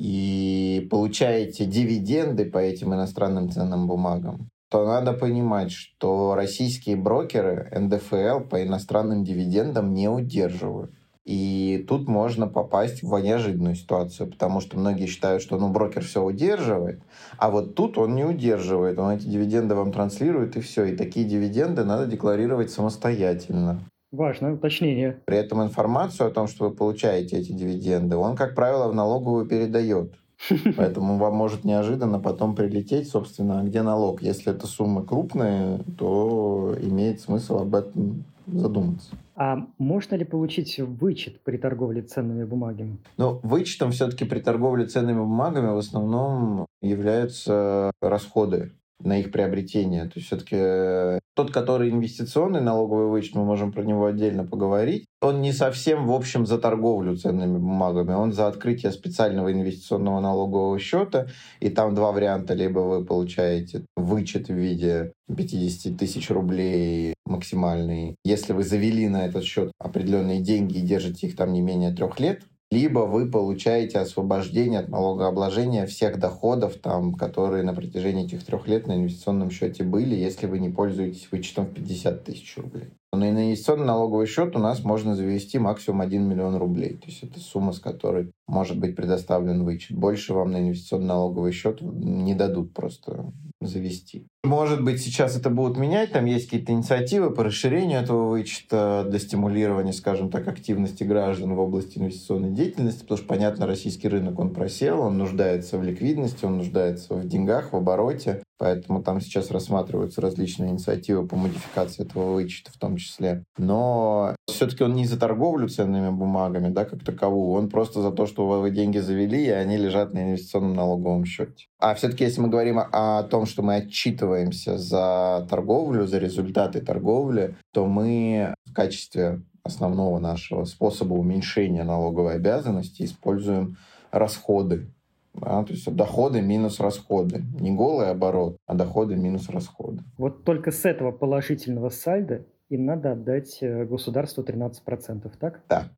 и 0.01 0.88
получаете 0.89 1.65
дивиденды 1.65 2.46
по 2.46 2.58
этим 2.58 2.91
иностранным 2.96 3.51
ценным 3.51 3.88
бумагам, 3.88 4.50
то 4.72 4.84
надо 4.84 5.13
понимать, 5.13 5.72
что 5.72 6.34
российские 6.34 6.96
брокеры 6.96 7.72
НДФЛ 7.72 8.39
по 8.50 8.63
иностранным 8.63 9.24
дивидендам 9.24 9.93
не 9.93 10.10
удерживают. 10.10 10.91
И 11.24 11.86
тут 11.88 12.08
можно 12.08 12.48
попасть 12.48 13.03
в 13.03 13.15
неожиданную 13.20 13.75
ситуацию, 13.75 14.31
потому 14.31 14.60
что 14.60 14.79
многие 14.79 15.05
считают, 15.05 15.43
что 15.43 15.60
ну, 15.60 15.70
брокер 15.70 16.03
все 16.03 16.24
удерживает, 16.24 17.03
а 17.38 17.51
вот 17.51 17.75
тут 17.75 18.00
он 18.00 18.15
не 18.15 18.24
удерживает, 18.24 18.98
он 18.98 19.12
эти 19.12 19.25
дивиденды 19.25 19.75
вам 19.75 19.91
транслирует, 19.91 20.58
и 20.58 20.62
все. 20.62 20.86
И 20.86 20.96
такие 20.96 21.27
дивиденды 21.27 21.84
надо 21.84 22.08
декларировать 22.08 22.72
самостоятельно. 22.72 23.81
Важное 24.12 24.53
уточнение. 24.53 25.22
При 25.25 25.38
этом 25.38 25.63
информацию 25.63 26.27
о 26.27 26.32
том, 26.32 26.48
что 26.48 26.68
вы 26.68 26.75
получаете 26.75 27.38
эти 27.38 27.53
дивиденды, 27.53 28.18
он, 28.18 28.36
как 28.36 28.56
правило, 28.56 28.89
в 28.89 28.96
налоговую 28.96 29.46
передает. 29.46 30.13
Поэтому 30.77 31.18
вам 31.18 31.36
может 31.36 31.63
неожиданно 31.63 32.20
потом 32.20 32.56
прилететь, 32.56 33.08
собственно, 33.08 33.63
где 33.63 33.84
налог. 33.84 34.22
Если 34.22 34.51
эта 34.51 34.68
сумма 34.68 35.06
крупная, 35.06 35.80
то 35.98 36.75
имеет 36.82 37.22
смысл 37.22 37.60
об 37.60 37.75
этом 37.75 38.25
задуматься. 38.48 39.15
А 39.36 39.65
можно 39.77 40.15
ли 40.15 40.25
получить 40.25 40.77
вычет 40.80 41.41
при 41.44 41.58
торговле 41.58 42.01
ценными 42.01 42.44
бумагами? 42.44 42.98
Ну, 43.18 43.39
вычетом 43.44 43.91
все-таки 43.91 44.25
при 44.25 44.39
торговле 44.39 44.86
ценными 44.86 45.20
бумагами 45.20 45.74
в 45.74 45.77
основном 45.77 46.65
являются 46.82 47.91
расходы 48.01 48.72
на 49.03 49.20
их 49.20 49.31
приобретение. 49.31 50.05
То 50.05 50.13
есть 50.15 50.27
все-таки 50.27 50.55
э, 50.58 51.20
тот, 51.36 51.51
который 51.51 51.89
инвестиционный 51.89 52.62
налоговый 52.62 53.08
вычет, 53.08 53.36
мы 53.36 53.46
можем 53.46 53.72
про 53.72 53.84
него 53.84 54.05
отдельно 54.05 54.46
поговорить, 54.46 55.05
он 55.22 55.41
не 55.41 55.53
совсем, 55.53 56.08
в 56.08 56.12
общем, 56.12 56.46
за 56.46 56.58
торговлю 56.58 57.15
ценными 57.15 57.58
бумагами, 57.58 58.13
он 58.13 58.34
за 58.34 58.48
открытие 58.48 58.91
специального 58.91 59.51
инвестиционного 59.51 60.20
налогового 60.20 60.77
счета, 60.79 61.27
и 61.60 61.70
там 61.70 61.96
два 61.96 62.12
варианта, 62.12 62.53
либо 62.53 62.79
вы 62.79 63.05
получаете 63.05 63.86
вычет 63.96 64.48
в 64.48 64.53
виде 64.53 65.13
50 65.36 65.98
тысяч 65.98 66.29
рублей 66.29 67.13
максимальный, 67.25 68.15
если 68.25 68.53
вы 68.53 68.63
завели 68.63 69.08
на 69.08 69.25
этот 69.25 69.43
счет 69.43 69.72
определенные 69.79 70.41
деньги 70.41 70.79
и 70.79 70.81
держите 70.81 71.27
их 71.27 71.36
там 71.36 71.53
не 71.53 71.62
менее 71.62 71.93
трех 71.93 72.20
лет, 72.20 72.41
либо 72.72 73.00
вы 73.00 73.30
получаете 73.30 74.00
освобождение 74.00 74.80
от 74.80 74.88
налогообложения 74.90 75.86
всех 75.86 76.20
доходов, 76.20 76.75
там, 76.75 77.13
которые 77.13 77.63
на 77.63 77.74
протяжении 77.74 78.25
этих 78.25 78.46
трех 78.46 78.66
лет 78.68 78.88
на 78.88 78.96
инвестиционном 78.96 79.51
счете 79.51 79.84
были, 79.84 80.16
если 80.16 80.48
вы 80.48 80.60
не 80.60 80.70
пользуетесь 80.70 81.28
вычетом 81.32 81.66
в 81.66 81.74
50 81.74 82.24
тысяч 82.24 82.58
рублей. 82.58 82.92
На 83.13 83.30
инвестиционный 83.30 83.86
налоговый 83.86 84.25
счет 84.25 84.56
у 84.56 84.60
нас 84.60 84.86
можно 84.86 85.16
завести 85.16 85.60
максимум 85.60 86.00
1 86.00 86.24
миллион 86.24 86.56
рублей. 86.56 86.94
То 86.94 87.08
есть 87.08 87.24
это 87.24 87.42
сумма, 87.42 87.74
с 87.74 87.80
которой 87.80 88.32
может 88.48 88.80
быть 88.80 88.96
предоставлен 88.96 89.66
вычет. 89.66 89.98
Больше 89.98 90.34
вам 90.34 90.51
на 90.51 90.62
инвестиционный 90.62 91.08
налоговый 91.08 91.51
счет 91.51 91.82
не 91.82 92.36
дадут 92.36 92.74
просто 92.74 93.34
завести. 93.62 94.27
Может 94.44 94.84
быть, 94.84 95.01
сейчас 95.01 95.38
это 95.38 95.50
будут 95.50 95.77
менять, 95.77 96.12
там 96.12 96.25
есть 96.25 96.46
какие-то 96.46 96.72
инициативы 96.72 97.32
по 97.32 97.44
расширению 97.44 98.01
этого 98.01 98.30
вычета 98.30 99.06
для 99.08 99.20
стимулирования, 99.20 99.94
скажем 99.94 100.30
так, 100.30 100.48
активности 100.48 101.03
граждан 101.03 101.53
в 101.53 101.60
области 101.60 102.00
инвестиционной 102.00 102.51
деятельности, 102.51 103.01
потому 103.01 103.18
что, 103.18 103.27
понятно, 103.27 103.68
российский 103.68 104.08
рынок, 104.08 104.39
он 104.39 104.53
просел, 104.53 105.01
он 105.01 105.18
нуждается 105.18 105.77
в 105.77 105.84
ликвидности, 105.84 106.46
он 106.46 106.58
нуждается 106.58 107.13
в 107.13 107.27
деньгах, 107.27 107.72
в 107.72 107.75
обороте, 107.75 108.44
поэтому 108.62 109.01
там 109.01 109.20
сейчас 109.22 109.50
рассматриваются 109.50 110.22
различные 110.22 110.70
инициативы 110.70 111.27
по 111.27 111.36
модификации 111.36 112.03
этого 112.03 112.34
вычета 112.34 112.72
в 112.72 112.77
том 112.77 112.96
числе. 112.96 113.44
Но 113.58 114.36
все-таки 114.48 114.84
он 114.84 114.94
не 114.94 115.08
за 115.08 115.20
торговлю 115.20 115.68
ценными 115.68 116.12
бумагами, 116.12 116.70
да, 116.70 116.86
как 116.86 117.03
таковую, 117.03 117.60
он 117.60 117.70
просто 117.72 118.03
за 118.03 118.12
то, 118.12 118.27
что 118.27 118.48
вы 118.48 118.70
деньги 118.70 119.00
завели, 119.00 119.46
и 119.46 119.50
они 119.50 119.77
лежат 119.77 120.13
на 120.13 120.20
инвестиционном 120.20 120.75
налоговом 120.75 121.25
счете. 121.25 121.65
А 121.80 121.96
все-таки, 121.96 122.24
если 122.24 122.39
мы 122.39 122.50
говорим 122.50 122.80
о 122.80 123.24
том, 123.24 123.48
что 123.48 123.63
мы 123.63 123.77
отчитываемся 123.77 124.77
за 124.77 125.48
торговлю, 125.50 126.06
за 126.06 126.20
результаты 126.20 126.82
торговли, 126.82 127.56
то 127.74 127.88
мы 127.88 128.53
в 128.70 128.74
качестве 128.74 129.41
основного 129.63 130.20
нашего 130.20 130.65
способа 130.65 131.15
уменьшения 131.15 131.84
налоговой 131.84 132.36
обязанности 132.36 133.01
используем 133.01 133.77
расходы. 134.12 134.94
Да, 135.33 135.63
то 135.63 135.71
есть 135.73 135.89
доходы 135.95 136.41
минус 136.41 136.79
расходы. 136.79 137.43
Не 137.59 137.71
голый 137.71 138.09
оборот, 138.09 138.57
а 138.65 138.75
доходы 138.75 139.15
минус 139.15 139.50
расходы. 139.50 140.03
Вот 140.17 140.43
только 140.43 140.71
с 140.71 140.85
этого 140.85 141.11
положительного 141.11 141.89
сальда 141.89 142.41
им 142.69 142.85
надо 142.85 143.11
отдать 143.11 143.57
э, 143.61 143.85
государству 143.85 144.43
13%, 144.43 145.31
так? 145.39 145.61
Да. 145.69 145.89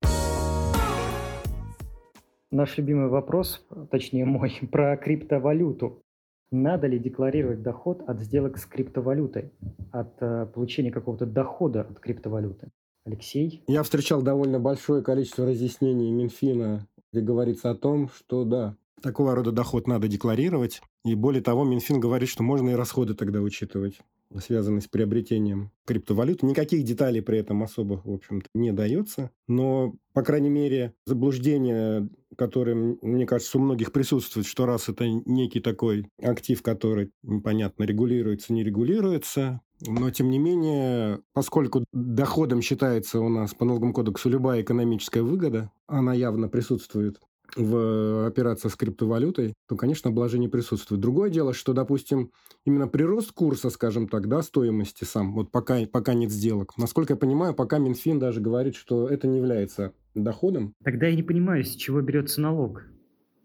Наш 2.51 2.77
любимый 2.77 3.09
вопрос, 3.09 3.65
точнее 3.89 4.25
мой, 4.25 4.59
про 4.71 4.97
криптовалюту. 4.97 6.03
Надо 6.51 6.85
ли 6.85 6.99
декларировать 6.99 7.63
доход 7.63 8.03
от 8.07 8.21
сделок 8.21 8.59
с 8.59 8.65
криптовалютой, 8.65 9.51
от 9.91 10.21
э, 10.21 10.45
получения 10.45 10.91
какого-то 10.91 11.25
дохода 11.25 11.81
от 11.81 11.99
криптовалюты? 11.99 12.69
Алексей? 13.05 13.63
Я 13.67 13.83
встречал 13.83 14.21
довольно 14.21 14.59
большое 14.59 15.03
количество 15.03 15.45
разъяснений 15.45 16.11
Минфина, 16.11 16.87
где 17.11 17.21
говорится 17.21 17.71
о 17.71 17.75
том, 17.75 18.09
что 18.09 18.45
да, 18.45 18.75
такого 19.01 19.35
рода 19.35 19.51
доход 19.51 19.87
надо 19.87 20.07
декларировать. 20.07 20.81
И 21.05 21.15
более 21.15 21.41
того, 21.41 21.63
Минфин 21.63 21.99
говорит, 21.99 22.29
что 22.29 22.43
можно 22.43 22.69
и 22.69 22.75
расходы 22.75 23.13
тогда 23.13 23.41
учитывать 23.41 23.99
связанные 24.39 24.81
с 24.81 24.87
приобретением 24.87 25.71
криптовалют. 25.85 26.43
Никаких 26.43 26.83
деталей 26.83 27.21
при 27.21 27.39
этом 27.39 27.63
особых, 27.63 28.05
в 28.05 28.11
общем-то, 28.11 28.47
не 28.53 28.71
дается. 28.71 29.31
Но, 29.47 29.95
по 30.13 30.23
крайней 30.23 30.49
мере, 30.49 30.93
заблуждение, 31.05 32.09
которое, 32.37 32.97
мне 33.01 33.25
кажется, 33.25 33.57
у 33.57 33.61
многих 33.61 33.91
присутствует, 33.91 34.47
что 34.47 34.65
раз 34.65 34.89
это 34.89 35.07
некий 35.07 35.59
такой 35.59 36.07
актив, 36.21 36.61
который 36.61 37.11
непонятно 37.21 37.83
регулируется, 37.83 38.53
не 38.53 38.63
регулируется, 38.63 39.61
но, 39.85 40.09
тем 40.11 40.29
не 40.29 40.39
менее, 40.39 41.19
поскольку 41.33 41.85
доходом 41.91 42.61
считается 42.61 43.19
у 43.19 43.29
нас 43.29 43.53
по 43.53 43.65
налоговому 43.65 43.93
кодексу 43.93 44.29
любая 44.29 44.61
экономическая 44.61 45.21
выгода, 45.21 45.71
она 45.87 46.13
явно 46.13 46.47
присутствует 46.47 47.19
в 47.55 48.27
операциях 48.27 48.73
с 48.73 48.77
криптовалютой, 48.77 49.53
то, 49.67 49.75
конечно, 49.75 50.09
обложение 50.09 50.49
присутствует. 50.49 51.01
Другое 51.01 51.29
дело, 51.29 51.53
что, 51.53 51.73
допустим, 51.73 52.31
именно 52.65 52.87
прирост 52.87 53.31
курса, 53.31 53.69
скажем 53.69 54.07
так, 54.07 54.27
да, 54.27 54.41
стоимости 54.41 55.03
сам, 55.03 55.33
вот 55.33 55.51
пока, 55.51 55.85
пока 55.85 56.13
нет 56.13 56.31
сделок. 56.31 56.77
Насколько 56.77 57.13
я 57.13 57.17
понимаю, 57.17 57.53
пока 57.53 57.77
Минфин 57.77 58.19
даже 58.19 58.41
говорит, 58.41 58.75
что 58.75 59.07
это 59.07 59.27
не 59.27 59.37
является 59.37 59.93
доходом. 60.15 60.73
Тогда 60.83 61.07
я 61.07 61.15
не 61.15 61.23
понимаю, 61.23 61.63
с 61.63 61.75
чего 61.75 62.01
берется 62.01 62.41
налог. 62.41 62.83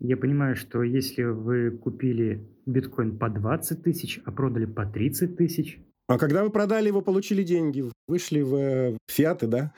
Я 0.01 0.17
понимаю, 0.17 0.55
что 0.55 0.83
если 0.83 1.25
вы 1.25 1.71
купили 1.71 2.47
биткоин 2.67 3.19
по 3.19 3.29
20 3.29 3.83
тысяч, 3.83 4.21
а 4.25 4.31
продали 4.31 4.67
по 4.67 4.87
30 4.87 5.37
тысяч, 5.37 5.81
а 6.09 6.17
когда 6.17 6.43
вы 6.43 6.49
продали 6.49 6.87
его, 6.87 7.03
получили 7.03 7.43
деньги, 7.43 7.85
вышли 8.07 8.41
в 8.41 8.55
э, 8.55 8.99
фиаты, 9.09 9.47
да? 9.47 9.75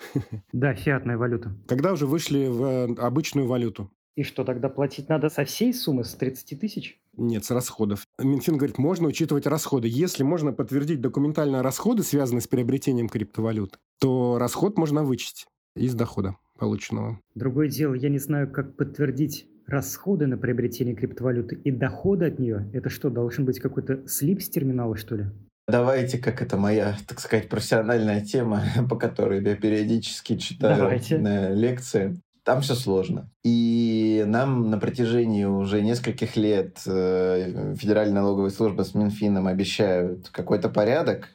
Да, 0.53 0.75
фиатная 0.75 1.17
валюта. 1.17 1.53
Когда 1.67 1.93
уже 1.93 2.07
вышли 2.07 2.47
в 2.47 2.63
э, 2.63 2.95
обычную 2.99 3.49
валюту? 3.49 3.91
И 4.21 4.23
что, 4.23 4.45
тогда 4.45 4.69
платить 4.69 5.09
надо 5.09 5.31
со 5.31 5.47
всей 5.47 5.73
суммы, 5.73 6.05
с 6.05 6.13
30 6.13 6.61
тысяч? 6.61 7.01
Нет, 7.17 7.43
с 7.43 7.51
расходов. 7.51 8.05
Минфин 8.19 8.59
говорит, 8.59 8.77
можно 8.77 9.09
учитывать 9.09 9.47
расходы. 9.47 9.89
Если 9.91 10.23
можно 10.23 10.53
подтвердить 10.53 11.01
документально 11.01 11.63
расходы, 11.63 12.03
связанные 12.03 12.43
с 12.43 12.47
приобретением 12.47 13.09
криптовалют, 13.09 13.79
то 13.99 14.37
расход 14.39 14.77
можно 14.77 15.05
вычесть 15.05 15.47
из 15.75 15.95
дохода 15.95 16.37
полученного. 16.59 17.19
Другое 17.35 17.71
дело, 17.71 17.95
я 17.95 18.11
не 18.11 18.19
знаю, 18.19 18.53
как 18.53 18.77
подтвердить 18.77 19.47
расходы 19.67 20.27
на 20.27 20.37
приобретение 20.37 20.95
криптовалюты 20.95 21.55
и 21.55 21.71
доходы 21.71 22.27
от 22.27 22.39
нее. 22.39 22.69
Это 22.75 22.91
что, 22.91 23.09
должен 23.09 23.47
быть 23.47 23.59
какой-то 23.59 24.07
слип 24.07 24.43
с 24.43 24.51
терминала, 24.51 24.99
что 24.99 25.17
ли? 25.17 25.25
Давайте, 25.67 26.19
как 26.19 26.43
это 26.43 26.59
моя, 26.59 26.95
так 27.07 27.21
сказать, 27.21 27.49
профессиональная 27.49 28.23
тема, 28.23 28.65
по 28.91 28.97
которой 28.97 29.43
я 29.43 29.57
периодически 29.57 30.37
читаю 30.37 30.77
Давайте. 30.77 31.17
на 31.17 31.55
лекции. 31.55 32.21
Там 32.45 32.63
все 32.63 32.75
сложно. 32.75 33.31
И 33.45 34.25
нам 34.27 34.71
на 34.71 34.79
протяжении 34.79 35.45
уже 35.45 35.83
нескольких 35.83 36.37
лет 36.37 36.81
э, 36.87 37.75
Федеральная 37.79 38.23
налоговая 38.23 38.51
служба 38.51 38.83
с 38.83 38.95
Минфином 38.95 39.47
обещают 39.47 40.31
какой-то 40.31 40.69
порядок 40.69 41.29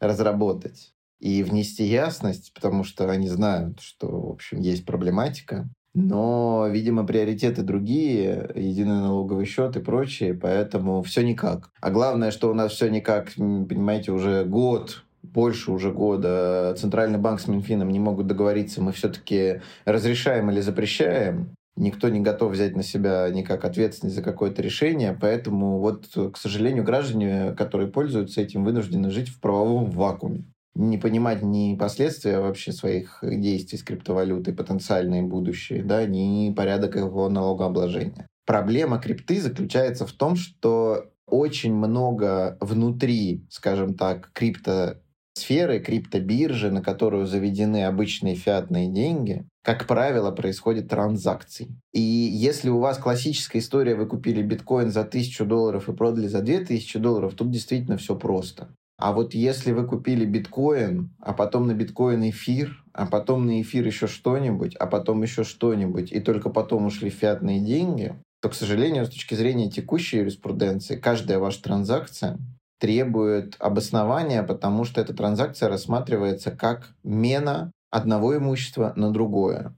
разработать 0.00 0.92
и 1.18 1.42
внести 1.42 1.84
ясность, 1.84 2.52
потому 2.54 2.84
что 2.84 3.10
они 3.10 3.28
знают, 3.28 3.80
что, 3.80 4.08
в 4.08 4.30
общем, 4.32 4.60
есть 4.60 4.84
проблематика. 4.84 5.68
но, 5.94 6.66
видимо, 6.70 7.06
приоритеты 7.06 7.62
другие, 7.62 8.50
единый 8.54 9.00
налоговый 9.00 9.46
счет 9.46 9.76
и 9.76 9.80
прочее, 9.80 10.34
поэтому 10.34 11.02
все 11.02 11.22
никак. 11.22 11.70
А 11.80 11.90
главное, 11.90 12.30
что 12.30 12.50
у 12.50 12.54
нас 12.54 12.72
все 12.72 12.88
никак, 12.90 13.32
понимаете, 13.34 14.12
уже 14.12 14.44
год 14.44 15.05
больше 15.32 15.72
уже 15.72 15.92
года 15.92 16.74
Центральный 16.78 17.18
банк 17.18 17.40
с 17.40 17.48
Минфином 17.48 17.90
не 17.90 17.98
могут 17.98 18.26
договориться, 18.26 18.82
мы 18.82 18.92
все-таки 18.92 19.60
разрешаем 19.84 20.50
или 20.50 20.60
запрещаем. 20.60 21.54
Никто 21.76 22.08
не 22.08 22.20
готов 22.20 22.52
взять 22.52 22.74
на 22.74 22.82
себя 22.82 23.28
никак 23.28 23.64
ответственность 23.64 24.16
за 24.16 24.22
какое-то 24.22 24.62
решение, 24.62 25.16
поэтому 25.20 25.78
вот, 25.78 26.06
к 26.32 26.36
сожалению, 26.36 26.84
граждане, 26.84 27.52
которые 27.52 27.90
пользуются 27.90 28.40
этим, 28.40 28.64
вынуждены 28.64 29.10
жить 29.10 29.28
в 29.28 29.40
правовом 29.40 29.90
вакууме 29.90 30.44
не 30.76 30.98
понимать 30.98 31.42
ни 31.42 31.74
последствия 31.74 32.40
вообще 32.40 32.72
своих 32.72 33.20
действий 33.22 33.78
с 33.78 33.82
криптовалютой, 33.82 34.54
потенциальные 34.54 35.22
будущие, 35.22 35.82
да, 35.82 36.04
ни 36.06 36.52
порядок 36.52 36.96
его 36.96 37.28
налогообложения. 37.28 38.26
Проблема 38.46 38.98
крипты 38.98 39.40
заключается 39.40 40.06
в 40.06 40.12
том, 40.12 40.36
что 40.36 41.10
очень 41.26 41.74
много 41.74 42.56
внутри, 42.60 43.44
скажем 43.50 43.94
так, 43.94 44.30
крипто 44.32 44.98
сферы, 45.36 45.80
криптобиржи, 45.80 46.70
на 46.70 46.82
которую 46.82 47.26
заведены 47.26 47.84
обычные 47.84 48.34
фиатные 48.34 48.88
деньги, 48.88 49.46
как 49.62 49.86
правило, 49.86 50.30
происходит 50.30 50.88
транзакций. 50.88 51.68
И 51.92 52.00
если 52.00 52.70
у 52.70 52.78
вас 52.78 52.98
классическая 52.98 53.58
история, 53.58 53.94
вы 53.94 54.06
купили 54.06 54.42
биткоин 54.42 54.90
за 54.90 55.00
1000 55.00 55.44
долларов 55.44 55.88
и 55.88 55.92
продали 55.92 56.26
за 56.26 56.40
2000 56.40 56.98
долларов, 56.98 57.34
тут 57.34 57.50
действительно 57.50 57.98
все 57.98 58.16
просто. 58.16 58.68
А 58.98 59.12
вот 59.12 59.34
если 59.34 59.72
вы 59.72 59.86
купили 59.86 60.24
биткоин, 60.24 61.10
а 61.20 61.34
потом 61.34 61.66
на 61.66 61.74
биткоин 61.74 62.30
эфир, 62.30 62.82
а 62.94 63.04
потом 63.04 63.46
на 63.46 63.60
эфир 63.60 63.86
еще 63.86 64.06
что-нибудь, 64.06 64.74
а 64.76 64.86
потом 64.86 65.22
еще 65.22 65.44
что-нибудь, 65.44 66.12
и 66.12 66.20
только 66.20 66.48
потом 66.48 66.86
ушли 66.86 67.10
фиатные 67.10 67.60
деньги, 67.60 68.14
то, 68.40 68.48
к 68.48 68.54
сожалению, 68.54 69.04
с 69.04 69.10
точки 69.10 69.34
зрения 69.34 69.70
текущей 69.70 70.18
юриспруденции, 70.18 70.96
каждая 70.96 71.38
ваша 71.38 71.62
транзакция 71.62 72.38
требует 72.78 73.56
обоснования, 73.58 74.42
потому 74.42 74.84
что 74.84 75.00
эта 75.00 75.14
транзакция 75.14 75.68
рассматривается 75.68 76.50
как 76.50 76.94
мена 77.02 77.72
одного 77.90 78.36
имущества 78.36 78.92
на 78.96 79.12
другое. 79.12 79.74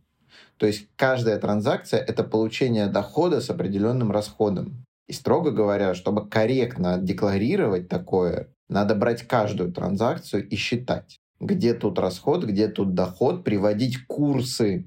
То 0.57 0.67
есть 0.67 0.89
каждая 0.97 1.39
транзакция— 1.39 2.01
это 2.07 2.25
получение 2.25 2.87
дохода 2.87 3.41
с 3.41 3.51
определенным 3.51 4.11
расходом. 4.11 4.85
И 5.07 5.13
строго 5.13 5.53
говоря, 5.53 5.95
чтобы 5.95 6.29
корректно 6.29 6.99
декларировать 6.99 7.89
такое, 7.89 8.49
надо 8.69 8.95
брать 8.95 9.27
каждую 9.27 9.73
транзакцию 9.73 10.47
и 10.49 10.57
считать, 10.57 11.19
где 11.41 11.75
тут 11.75 11.99
расход, 11.99 12.45
где 12.45 12.69
тут 12.69 12.95
доход, 12.95 13.45
приводить 13.45 14.07
курсы 14.07 14.87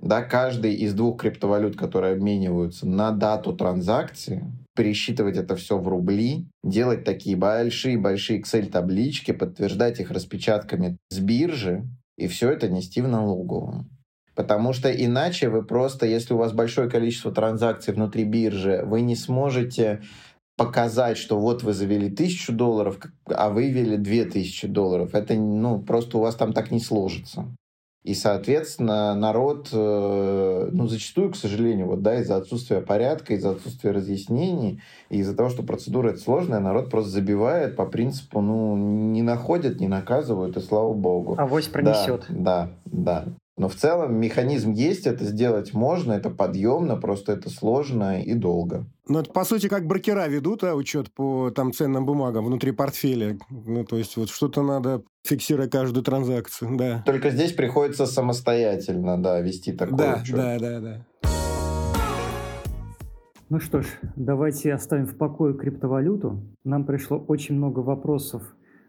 да, 0.00 0.22
каждой 0.22 0.74
из 0.74 0.94
двух 0.94 1.20
криптовалют, 1.20 1.76
которые 1.76 2.14
обмениваются 2.14 2.86
на 2.86 3.10
дату 3.10 3.54
транзакции, 3.54 4.44
пересчитывать 4.78 5.36
это 5.36 5.56
все 5.56 5.76
в 5.76 5.88
рубли, 5.88 6.46
делать 6.62 7.02
такие 7.02 7.36
большие-большие 7.36 8.40
Excel-таблички, 8.40 9.32
подтверждать 9.32 9.98
их 9.98 10.12
распечатками 10.12 10.98
с 11.10 11.18
биржи, 11.18 11.84
и 12.16 12.28
все 12.28 12.52
это 12.52 12.68
нести 12.68 13.00
в 13.00 13.08
налоговую. 13.08 13.86
Потому 14.36 14.72
что 14.72 14.88
иначе 14.88 15.48
вы 15.48 15.64
просто, 15.64 16.06
если 16.06 16.32
у 16.32 16.36
вас 16.36 16.52
большое 16.52 16.88
количество 16.88 17.32
транзакций 17.32 17.92
внутри 17.92 18.22
биржи, 18.22 18.84
вы 18.86 19.00
не 19.00 19.16
сможете 19.16 20.00
показать, 20.56 21.18
что 21.18 21.40
вот 21.40 21.64
вы 21.64 21.72
завели 21.72 22.08
тысячу 22.08 22.52
долларов, 22.52 23.00
а 23.26 23.50
вывели 23.50 23.96
две 23.96 24.26
тысячи 24.26 24.68
долларов. 24.68 25.12
Это, 25.12 25.34
ну, 25.34 25.82
просто 25.82 26.18
у 26.18 26.20
вас 26.20 26.36
там 26.36 26.52
так 26.52 26.70
не 26.70 26.78
сложится. 26.78 27.52
И, 28.08 28.14
соответственно, 28.14 29.14
народ, 29.14 29.68
э, 29.70 30.68
ну, 30.72 30.86
зачастую, 30.86 31.30
к 31.30 31.36
сожалению, 31.36 31.88
вот, 31.88 32.00
да, 32.00 32.18
из-за 32.20 32.36
отсутствия 32.36 32.80
порядка, 32.80 33.34
из-за 33.34 33.50
отсутствия 33.50 33.90
разъяснений, 33.90 34.80
и 35.10 35.18
из-за 35.18 35.36
того, 35.36 35.50
что 35.50 35.62
процедура 35.62 36.08
это 36.08 36.18
сложная, 36.18 36.58
народ 36.58 36.88
просто 36.88 37.10
забивает 37.10 37.76
по 37.76 37.84
принципу, 37.84 38.40
ну, 38.40 38.78
не 38.78 39.20
находят, 39.20 39.78
не 39.78 39.88
наказывают, 39.88 40.56
и 40.56 40.60
слава 40.60 40.94
богу. 40.94 41.34
Авось 41.36 41.66
пронесет. 41.66 42.24
Да, 42.30 42.70
да, 42.86 43.24
да. 43.24 43.24
Но 43.58 43.68
в 43.68 43.74
целом 43.74 44.14
механизм 44.14 44.70
есть, 44.70 45.06
это 45.06 45.24
сделать 45.24 45.74
можно, 45.74 46.12
это 46.12 46.30
подъемно, 46.30 46.96
просто 46.96 47.32
это 47.32 47.50
сложно 47.50 48.22
и 48.22 48.34
долго. 48.34 48.86
Ну, 49.08 49.18
это, 49.18 49.32
по 49.32 49.44
сути, 49.44 49.68
как 49.68 49.86
брокера 49.86 50.28
ведут 50.28 50.62
а, 50.62 50.74
учет 50.74 51.10
по 51.12 51.50
там, 51.50 51.72
ценным 51.72 52.06
бумагам 52.06 52.44
внутри 52.44 52.72
портфеля. 52.72 53.36
Ну, 53.50 53.84
то 53.84 53.96
есть, 53.96 54.16
вот 54.16 54.28
что-то 54.28 54.62
надо, 54.62 55.02
фиксируя 55.24 55.68
каждую 55.68 56.04
транзакцию, 56.04 56.76
да. 56.76 57.02
Только 57.04 57.30
здесь 57.30 57.52
приходится 57.52 58.06
самостоятельно, 58.06 59.20
да, 59.20 59.40
вести 59.40 59.72
такой 59.72 59.98
да, 59.98 60.20
учет. 60.22 60.36
Да, 60.36 60.58
да, 60.58 60.80
да. 60.80 61.06
Ну 63.50 63.60
что 63.60 63.80
ж, 63.80 63.86
давайте 64.14 64.74
оставим 64.74 65.06
в 65.06 65.16
покое 65.16 65.54
криптовалюту. 65.54 66.42
Нам 66.64 66.84
пришло 66.84 67.18
очень 67.18 67.54
много 67.54 67.80
вопросов 67.80 68.42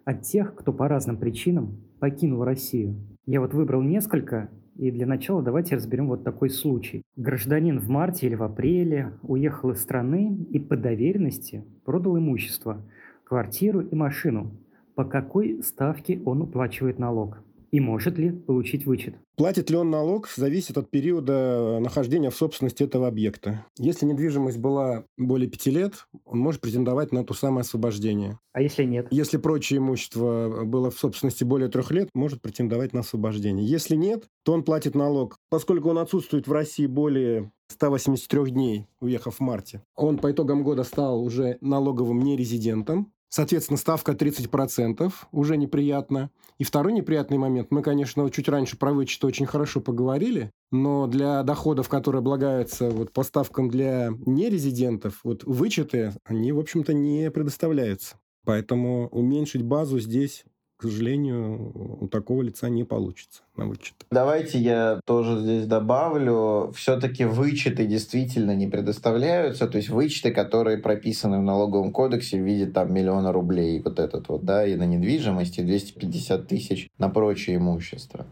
от 0.03 0.23
тех, 0.23 0.53
кто 0.53 0.73
по 0.73 0.89
разным 0.89 1.17
причинам 1.17 1.81
покинул 1.99 2.43
Россию. 2.43 2.97
Я 3.25 3.39
вот 3.39 3.53
выбрал 3.53 3.81
несколько, 3.81 4.49
и 4.79 4.91
для 4.91 5.05
начала 5.05 5.43
давайте 5.43 5.75
разберем 5.75 6.07
вот 6.07 6.23
такой 6.23 6.49
случай. 6.49 7.03
Гражданин 7.17 7.79
в 7.79 7.89
марте 7.89 8.27
или 8.27 8.35
в 8.35 8.43
апреле 8.43 9.11
уехал 9.23 9.71
из 9.71 9.81
страны 9.81 10.37
и 10.51 10.57
по 10.57 10.77
доверенности 10.77 11.65
продал 11.83 12.17
имущество, 12.17 12.81
квартиру 13.25 13.81
и 13.81 13.93
машину. 13.93 14.51
По 14.95 15.03
какой 15.03 15.61
ставке 15.63 16.21
он 16.23 16.41
уплачивает 16.41 16.97
налог? 16.97 17.43
И 17.71 17.79
может 17.79 18.17
ли 18.17 18.31
получить 18.31 18.85
вычет? 18.85 19.15
Платит 19.35 19.69
ли 19.69 19.77
он 19.77 19.89
налог, 19.89 20.27
зависит 20.35 20.77
от 20.77 20.89
периода 20.89 21.79
нахождения 21.79 22.29
в 22.29 22.35
собственности 22.35 22.83
этого 22.83 23.07
объекта. 23.07 23.65
Если 23.77 24.05
недвижимость 24.05 24.57
была 24.57 25.05
более 25.17 25.49
пяти 25.49 25.71
лет, 25.71 26.05
он 26.25 26.39
может 26.39 26.61
претендовать 26.61 27.11
на 27.11 27.23
то 27.23 27.33
самое 27.33 27.61
освобождение. 27.61 28.39
А 28.53 28.61
если 28.61 28.83
нет? 28.83 29.07
Если 29.11 29.37
прочее 29.37 29.77
имущество 29.77 30.63
было 30.65 30.91
в 30.91 30.97
собственности 30.97 31.43
более 31.43 31.69
трех 31.69 31.91
лет, 31.91 32.09
может 32.13 32.41
претендовать 32.41 32.93
на 32.93 33.01
освобождение. 33.01 33.65
Если 33.65 33.95
нет, 33.95 34.25
то 34.43 34.53
он 34.53 34.63
платит 34.63 34.95
налог. 34.95 35.37
Поскольку 35.49 35.89
он 35.89 35.99
отсутствует 35.99 36.47
в 36.47 36.51
России 36.51 36.87
более 36.87 37.51
183 37.69 38.51
дней, 38.51 38.87
уехав 38.99 39.35
в 39.35 39.39
марте, 39.39 39.83
он 39.95 40.17
по 40.17 40.31
итогам 40.31 40.63
года 40.63 40.83
стал 40.83 41.23
уже 41.23 41.57
налоговым 41.61 42.19
нерезидентом, 42.21 43.13
Соответственно, 43.29 43.77
ставка 43.77 44.13
30% 44.13 45.11
уже 45.31 45.55
неприятно. 45.55 46.31
И 46.57 46.63
второй 46.63 46.93
неприятный 46.93 47.37
момент. 47.37 47.69
Мы, 47.69 47.83
конечно, 47.83 48.29
чуть 48.31 48.49
раньше 48.49 48.75
про 48.77 48.91
вычет 48.91 49.23
очень 49.23 49.45
хорошо 49.45 49.81
поговорили, 49.81 50.51
но 50.71 51.05
для 51.07 51.43
доходов, 51.43 51.89
которые 51.89 52.19
облагаются 52.19 52.89
вот 52.89 53.13
по 53.13 53.23
ставкам 53.23 53.69
для 53.69 54.09
нерезидентов, 54.25 55.19
вот 55.23 55.43
вычеты, 55.43 56.13
они, 56.25 56.51
в 56.51 56.59
общем-то, 56.59 56.93
не 56.93 57.29
предоставляются. 57.29 58.17
Поэтому 58.45 59.07
уменьшить 59.09 59.61
базу 59.61 59.99
здесь 59.99 60.43
к 60.79 60.83
сожалению, 60.83 61.73
у 61.99 62.07
такого 62.07 62.41
лица 62.41 62.69
не 62.69 62.85
получится 62.85 63.41
на 63.57 63.65
вычет. 63.65 63.95
Давайте 64.11 64.59
я 64.59 65.01
тоже 65.05 65.37
здесь 65.39 65.65
добавлю. 65.65 66.71
Все-таки 66.73 67.25
вычеты 67.25 67.85
действительно 67.85 68.55
не 68.55 68.65
предоставляются. 68.65 69.67
То 69.67 69.75
есть 69.75 69.89
вычеты, 69.89 70.31
которые 70.31 70.77
прописаны 70.77 71.39
в 71.39 71.43
налоговом 71.43 71.91
кодексе 71.91 72.41
в 72.41 72.45
виде 72.45 72.65
там 72.65 72.93
миллиона 72.93 73.33
рублей, 73.33 73.81
вот 73.81 73.99
этот 73.99 74.29
вот, 74.29 74.45
да, 74.45 74.65
и 74.65 74.77
на 74.77 74.85
недвижимость, 74.85 75.59
и 75.59 75.63
250 75.63 76.47
тысяч 76.47 76.87
на 76.97 77.09
прочее 77.09 77.57
имущество. 77.57 78.25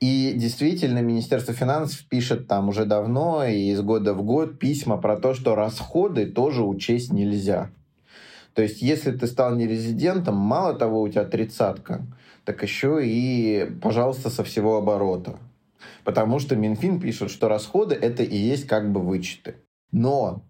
И 0.00 0.34
действительно, 0.36 0.98
Министерство 0.98 1.54
финансов 1.54 2.06
пишет 2.10 2.46
там 2.46 2.68
уже 2.68 2.84
давно 2.84 3.46
и 3.46 3.70
из 3.70 3.80
года 3.80 4.12
в 4.12 4.22
год 4.22 4.58
письма 4.58 4.98
про 4.98 5.16
то, 5.16 5.32
что 5.32 5.54
расходы 5.54 6.26
тоже 6.26 6.64
учесть 6.64 7.14
нельзя. 7.14 7.70
То 8.54 8.62
есть, 8.62 8.82
если 8.82 9.10
ты 9.10 9.26
стал 9.26 9.56
нерезидентом, 9.56 10.36
мало 10.36 10.74
того, 10.74 11.02
у 11.02 11.08
тебя 11.08 11.24
тридцатка, 11.24 12.06
так 12.44 12.62
еще 12.62 13.00
и, 13.02 13.68
пожалуйста, 13.82 14.30
со 14.30 14.44
всего 14.44 14.76
оборота. 14.76 15.38
Потому 16.04 16.38
что 16.38 16.54
Минфин 16.54 17.00
пишет, 17.00 17.30
что 17.30 17.48
расходы 17.48 17.94
это 17.94 18.22
и 18.22 18.36
есть 18.36 18.66
как 18.66 18.92
бы 18.92 19.00
вычеты. 19.00 19.56
Но 19.90 20.44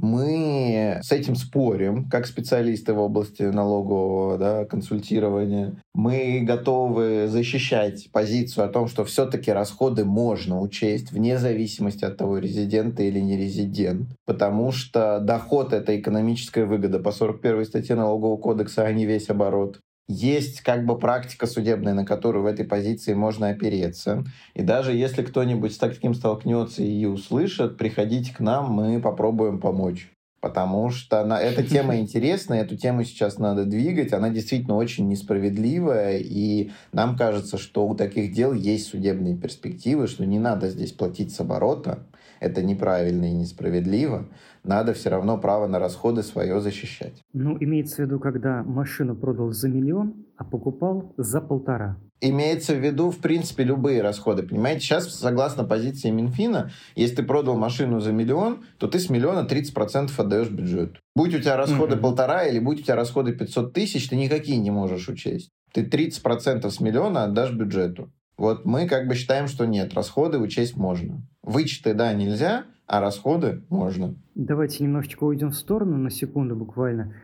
мы 0.00 1.00
с 1.02 1.12
этим 1.12 1.34
спорим, 1.34 2.08
как 2.08 2.26
специалисты 2.26 2.92
в 2.92 2.98
области 2.98 3.42
налогового 3.42 4.38
да, 4.38 4.64
консультирования. 4.64 5.82
Мы 5.94 6.40
готовы 6.42 7.26
защищать 7.28 8.08
позицию 8.12 8.66
о 8.66 8.68
том, 8.68 8.88
что 8.88 9.04
все-таки 9.04 9.50
расходы 9.50 10.04
можно 10.04 10.60
учесть 10.60 11.12
вне 11.12 11.38
зависимости 11.38 12.04
от 12.04 12.16
того, 12.16 12.38
резидент 12.38 13.00
или 13.00 13.20
не 13.20 13.36
резидент. 13.36 14.08
Потому 14.26 14.72
что 14.72 15.20
доход— 15.20 15.72
это 15.74 15.98
экономическая 15.98 16.64
выгода 16.64 16.98
по 16.98 17.12
41 17.12 17.64
статье 17.64 17.94
Налогового 17.94 18.36
кодекса, 18.36 18.84
а 18.84 18.92
не 18.92 19.06
весь 19.06 19.28
оборот 19.28 19.80
есть 20.08 20.62
как 20.62 20.86
бы 20.86 20.98
практика 20.98 21.46
судебная, 21.46 21.94
на 21.94 22.04
которую 22.04 22.42
в 22.42 22.46
этой 22.46 22.64
позиции 22.64 23.12
можно 23.12 23.50
опереться. 23.50 24.24
И 24.54 24.62
даже 24.62 24.94
если 24.94 25.22
кто-нибудь 25.22 25.74
с 25.74 25.78
таким 25.78 26.14
столкнется 26.14 26.82
и 26.82 27.04
услышит, 27.04 27.76
приходите 27.76 28.34
к 28.34 28.40
нам, 28.40 28.72
мы 28.72 29.00
попробуем 29.00 29.60
помочь. 29.60 30.10
Потому 30.40 30.90
что 30.90 31.24
на, 31.24 31.40
эта 31.40 31.62
тема 31.62 31.96
интересная, 31.98 32.62
эту 32.62 32.76
тему 32.76 33.04
сейчас 33.04 33.38
надо 33.38 33.64
двигать, 33.64 34.12
она 34.12 34.30
действительно 34.30 34.76
очень 34.76 35.08
несправедливая, 35.08 36.18
и 36.18 36.70
нам 36.92 37.16
кажется, 37.16 37.58
что 37.58 37.86
у 37.86 37.94
таких 37.94 38.32
дел 38.32 38.52
есть 38.52 38.88
судебные 38.88 39.36
перспективы, 39.36 40.06
что 40.06 40.24
не 40.24 40.38
надо 40.38 40.70
здесь 40.70 40.92
платить 40.92 41.34
с 41.34 41.40
оборота, 41.40 42.06
это 42.40 42.62
неправильно 42.62 43.24
и 43.26 43.32
несправедливо, 43.32 44.28
надо 44.68 44.92
все 44.92 45.08
равно 45.08 45.38
право 45.38 45.66
на 45.66 45.78
расходы 45.78 46.22
свое 46.22 46.60
защищать. 46.60 47.22
Ну, 47.32 47.56
имеется 47.58 47.96
в 47.96 47.98
виду, 48.00 48.20
когда 48.20 48.62
машину 48.62 49.16
продал 49.16 49.50
за 49.50 49.68
миллион, 49.68 50.26
а 50.36 50.44
покупал 50.44 51.14
за 51.16 51.40
полтора. 51.40 51.96
Имеется 52.20 52.74
в 52.74 52.84
виду, 52.84 53.10
в 53.10 53.18
принципе, 53.18 53.64
любые 53.64 54.02
расходы. 54.02 54.42
Понимаете, 54.42 54.80
сейчас, 54.80 55.14
согласно 55.14 55.64
позиции 55.64 56.10
Минфина, 56.10 56.70
если 56.96 57.16
ты 57.16 57.22
продал 57.22 57.56
машину 57.56 58.00
за 58.00 58.12
миллион, 58.12 58.64
то 58.78 58.88
ты 58.88 58.98
с 58.98 59.08
миллиона 59.08 59.46
30% 59.48 60.10
отдаешь 60.16 60.50
бюджету. 60.50 61.00
Будь 61.16 61.34
у 61.34 61.38
тебя 61.38 61.56
расходы 61.56 61.96
mm-hmm. 61.96 62.00
полтора 62.00 62.44
или 62.44 62.58
будь 62.58 62.80
у 62.80 62.82
тебя 62.82 62.96
расходы 62.96 63.32
500 63.32 63.72
тысяч, 63.72 64.08
ты 64.08 64.16
никакие 64.16 64.58
не 64.58 64.70
можешь 64.70 65.08
учесть. 65.08 65.48
Ты 65.72 65.84
30% 65.84 66.68
с 66.68 66.80
миллиона 66.80 67.24
отдашь 67.24 67.52
бюджету. 67.52 68.12
Вот 68.36 68.66
мы 68.66 68.86
как 68.86 69.08
бы 69.08 69.14
считаем, 69.14 69.48
что 69.48 69.64
нет, 69.64 69.94
расходы 69.94 70.38
учесть 70.38 70.76
можно. 70.76 71.22
Вычеты, 71.42 71.94
да, 71.94 72.12
нельзя, 72.12 72.64
а 72.88 73.00
расходы 73.00 73.62
можно. 73.68 74.16
Давайте 74.34 74.82
немножечко 74.82 75.24
уйдем 75.24 75.50
в 75.50 75.56
сторону 75.56 75.96
на 75.98 76.10
секунду 76.10 76.56
буквально. 76.56 77.14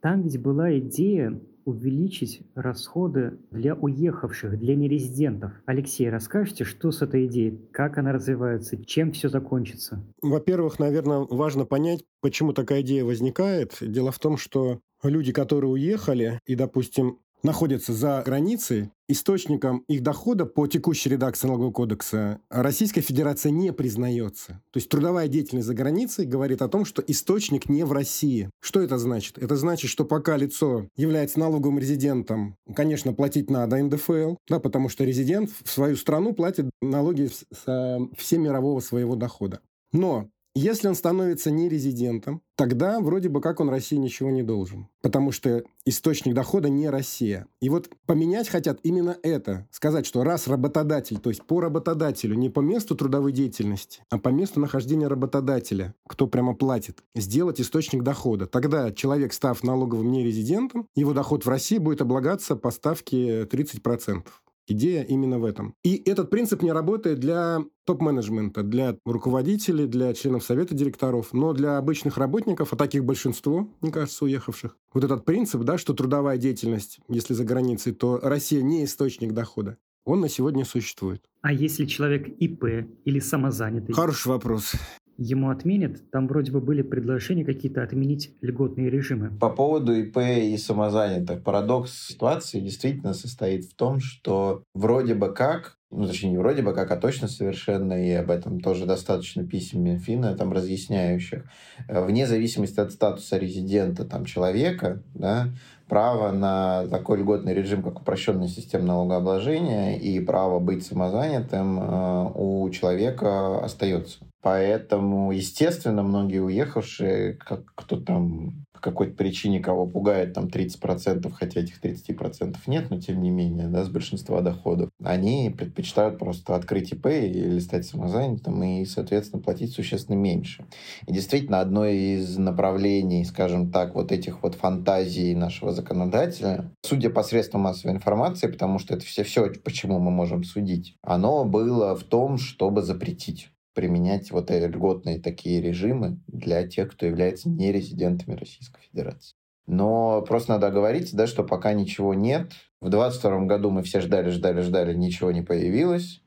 Там 0.00 0.22
ведь 0.22 0.40
была 0.40 0.78
идея 0.78 1.40
увеличить 1.64 2.40
расходы 2.54 3.38
для 3.50 3.74
уехавших, 3.74 4.58
для 4.58 4.74
нерезидентов. 4.74 5.52
Алексей, 5.66 6.08
расскажите, 6.08 6.64
что 6.64 6.90
с 6.92 7.02
этой 7.02 7.26
идеей, 7.26 7.60
как 7.72 7.98
она 7.98 8.12
развивается, 8.12 8.82
чем 8.82 9.12
все 9.12 9.28
закончится? 9.28 10.02
Во-первых, 10.22 10.78
наверное, 10.78 11.26
важно 11.28 11.66
понять, 11.66 12.04
почему 12.22 12.54
такая 12.54 12.80
идея 12.80 13.04
возникает. 13.04 13.76
Дело 13.82 14.12
в 14.12 14.18
том, 14.18 14.38
что 14.38 14.80
люди, 15.02 15.32
которые 15.32 15.70
уехали 15.70 16.40
и, 16.46 16.54
допустим, 16.54 17.18
находятся 17.42 17.92
за 17.92 18.22
границей, 18.24 18.90
источником 19.08 19.84
их 19.88 20.02
дохода 20.02 20.44
по 20.44 20.66
текущей 20.66 21.10
редакции 21.10 21.46
налогового 21.46 21.72
кодекса 21.72 22.40
Российская 22.50 23.00
Федерация 23.00 23.50
не 23.50 23.72
признается. 23.72 24.60
То 24.70 24.78
есть 24.78 24.88
трудовая 24.88 25.28
деятельность 25.28 25.66
за 25.66 25.74
границей 25.74 26.26
говорит 26.26 26.62
о 26.62 26.68
том, 26.68 26.84
что 26.84 27.02
источник 27.06 27.68
не 27.68 27.84
в 27.84 27.92
России. 27.92 28.50
Что 28.60 28.80
это 28.80 28.98
значит? 28.98 29.38
Это 29.38 29.56
значит, 29.56 29.90
что 29.90 30.04
пока 30.04 30.36
лицо 30.36 30.88
является 30.96 31.40
налоговым 31.40 31.78
резидентом, 31.78 32.56
конечно, 32.74 33.12
платить 33.12 33.50
надо 33.50 33.82
НДФЛ, 33.82 34.36
да, 34.48 34.58
потому 34.60 34.88
что 34.88 35.04
резидент 35.04 35.50
в 35.64 35.70
свою 35.70 35.96
страну 35.96 36.34
платит 36.34 36.70
налоги 36.82 37.30
со 37.64 37.98
все 38.16 38.38
мирового 38.38 38.80
своего 38.80 39.16
дохода. 39.16 39.60
Но 39.92 40.28
если 40.58 40.88
он 40.88 40.94
становится 40.94 41.50
нерезидентом, 41.50 42.42
тогда 42.56 43.00
вроде 43.00 43.28
бы 43.28 43.40
как 43.40 43.60
он 43.60 43.68
России 43.68 43.96
ничего 43.96 44.30
не 44.30 44.42
должен. 44.42 44.88
Потому 45.02 45.30
что 45.30 45.62
источник 45.84 46.34
дохода 46.34 46.68
не 46.68 46.90
Россия. 46.90 47.46
И 47.60 47.68
вот 47.68 47.88
поменять 48.06 48.48
хотят 48.48 48.80
именно 48.82 49.16
это. 49.22 49.68
Сказать, 49.70 50.06
что 50.06 50.24
раз 50.24 50.48
работодатель, 50.48 51.18
то 51.18 51.30
есть 51.30 51.44
по 51.44 51.60
работодателю, 51.60 52.34
не 52.34 52.50
по 52.50 52.60
месту 52.60 52.96
трудовой 52.96 53.32
деятельности, 53.32 54.02
а 54.10 54.18
по 54.18 54.30
месту 54.30 54.58
нахождения 54.58 55.06
работодателя, 55.06 55.94
кто 56.08 56.26
прямо 56.26 56.54
платит, 56.54 57.04
сделать 57.14 57.60
источник 57.60 58.02
дохода. 58.02 58.46
Тогда 58.46 58.90
человек, 58.90 59.32
став 59.32 59.62
налоговым 59.62 60.10
нерезидентом, 60.10 60.88
его 60.96 61.12
доход 61.12 61.46
в 61.46 61.48
России 61.48 61.78
будет 61.78 62.02
облагаться 62.02 62.56
по 62.56 62.70
ставке 62.70 63.44
30%. 63.44 64.24
Идея 64.70 65.02
именно 65.02 65.38
в 65.38 65.46
этом. 65.46 65.74
И 65.82 65.96
этот 66.04 66.28
принцип 66.28 66.62
не 66.62 66.72
работает 66.72 67.18
для 67.18 67.64
топ-менеджмента, 67.86 68.62
для 68.62 68.96
руководителей, 69.06 69.86
для 69.86 70.12
членов 70.12 70.44
совета 70.44 70.74
директоров, 70.74 71.32
но 71.32 71.54
для 71.54 71.78
обычных 71.78 72.18
работников, 72.18 72.74
а 72.74 72.76
таких 72.76 73.02
большинство, 73.02 73.66
мне 73.80 73.90
кажется, 73.90 74.26
уехавших, 74.26 74.76
вот 74.92 75.04
этот 75.04 75.24
принцип, 75.24 75.62
да, 75.62 75.78
что 75.78 75.94
трудовая 75.94 76.36
деятельность, 76.36 77.00
если 77.08 77.32
за 77.32 77.44
границей, 77.44 77.94
то 77.94 78.20
Россия 78.22 78.60
не 78.60 78.84
источник 78.84 79.32
дохода, 79.32 79.78
он 80.04 80.20
на 80.20 80.28
сегодня 80.28 80.66
существует. 80.66 81.22
А 81.40 81.50
если 81.50 81.86
человек 81.86 82.28
ИП 82.28 82.64
или 83.06 83.20
самозанятый? 83.20 83.94
Хороший 83.94 84.28
вопрос 84.28 84.74
ему 85.18 85.50
отменят. 85.50 86.10
Там 86.10 86.28
вроде 86.28 86.52
бы 86.52 86.60
были 86.60 86.82
предложения 86.82 87.44
какие-то 87.44 87.82
отменить 87.82 88.34
льготные 88.40 88.88
режимы. 88.88 89.36
По 89.38 89.50
поводу 89.50 89.92
ИП 89.92 90.18
и 90.18 90.56
самозанятых. 90.56 91.42
Парадокс 91.42 92.08
ситуации 92.08 92.60
действительно 92.60 93.12
состоит 93.12 93.64
в 93.64 93.74
том, 93.74 94.00
что 94.00 94.62
вроде 94.74 95.14
бы 95.14 95.34
как 95.34 95.78
ну, 95.90 96.06
точнее, 96.06 96.32
не 96.32 96.36
вроде 96.36 96.60
бы 96.60 96.74
как, 96.74 96.90
а 96.90 96.96
точно 96.96 97.28
совершенно, 97.28 97.94
и 97.94 98.12
об 98.12 98.30
этом 98.30 98.60
тоже 98.60 98.84
достаточно 98.84 99.46
писем 99.46 99.82
Минфина, 99.82 100.34
там, 100.36 100.52
разъясняющих. 100.52 101.44
Э, 101.88 102.04
вне 102.04 102.26
зависимости 102.26 102.78
от 102.78 102.92
статуса 102.92 103.38
резидента 103.38 104.04
там, 104.04 104.26
человека, 104.26 105.02
да, 105.14 105.48
право 105.88 106.30
на 106.30 106.86
такой 106.88 107.20
льготный 107.20 107.54
режим, 107.54 107.82
как 107.82 108.00
упрощенная 108.00 108.48
система 108.48 108.84
налогообложения 108.84 109.98
и 109.98 110.20
право 110.20 110.58
быть 110.58 110.84
самозанятым 110.84 111.80
э, 111.80 112.32
у 112.34 112.68
человека 112.68 113.64
остается. 113.64 114.27
Поэтому, 114.42 115.32
естественно, 115.32 116.02
многие 116.02 116.40
уехавшие, 116.40 117.34
как 117.34 117.72
кто 117.74 118.00
там 118.00 118.64
по 118.78 118.80
какой-то 118.80 119.16
причине 119.16 119.58
кого 119.58 119.86
пугает 119.88 120.34
там 120.34 120.46
30%, 120.46 121.30
хотя 121.32 121.60
этих 121.60 121.82
30% 121.82 122.56
нет, 122.68 122.90
но 122.90 123.00
тем 123.00 123.20
не 123.20 123.30
менее, 123.30 123.66
да, 123.66 123.84
с 123.84 123.88
большинства 123.88 124.40
доходов, 124.40 124.90
они 125.02 125.52
предпочитают 125.56 126.18
просто 126.18 126.54
открыть 126.54 126.92
ИП 126.92 127.06
или 127.06 127.58
стать 127.58 127.86
самозанятым 127.86 128.62
и, 128.62 128.84
соответственно, 128.84 129.42
платить 129.42 129.72
существенно 129.72 130.16
меньше. 130.16 130.64
И 131.08 131.12
действительно, 131.12 131.60
одно 131.60 131.86
из 131.86 132.38
направлений, 132.38 133.24
скажем 133.24 133.72
так, 133.72 133.96
вот 133.96 134.12
этих 134.12 134.44
вот 134.44 134.54
фантазий 134.54 135.34
нашего 135.34 135.72
законодателя, 135.72 136.70
судя 136.82 137.10
по 137.10 137.24
средствам 137.24 137.62
массовой 137.62 137.96
информации, 137.96 138.46
потому 138.46 138.78
что 138.78 138.94
это 138.94 139.04
все, 139.04 139.24
все, 139.24 139.50
почему 139.64 139.98
мы 139.98 140.12
можем 140.12 140.44
судить, 140.44 140.96
оно 141.02 141.44
было 141.44 141.96
в 141.96 142.04
том, 142.04 142.38
чтобы 142.38 142.82
запретить 142.82 143.50
применять 143.78 144.32
вот 144.32 144.50
льготные 144.50 145.20
такие 145.20 145.62
режимы 145.62 146.18
для 146.26 146.66
тех, 146.66 146.90
кто 146.90 147.06
является 147.06 147.48
нерезидентами 147.48 148.34
Российской 148.34 148.80
Федерации. 148.90 149.36
Но 149.68 150.20
просто 150.22 150.54
надо 150.54 150.72
говорить, 150.72 151.14
да, 151.14 151.28
что 151.28 151.44
пока 151.44 151.74
ничего 151.74 152.12
нет. 152.12 152.50
В 152.80 152.88
2022 152.88 153.46
году 153.46 153.70
мы 153.70 153.84
все 153.84 154.00
ждали, 154.00 154.30
ждали, 154.30 154.62
ждали, 154.62 154.94
ничего 154.94 155.30
не 155.30 155.42
появилось. 155.42 156.22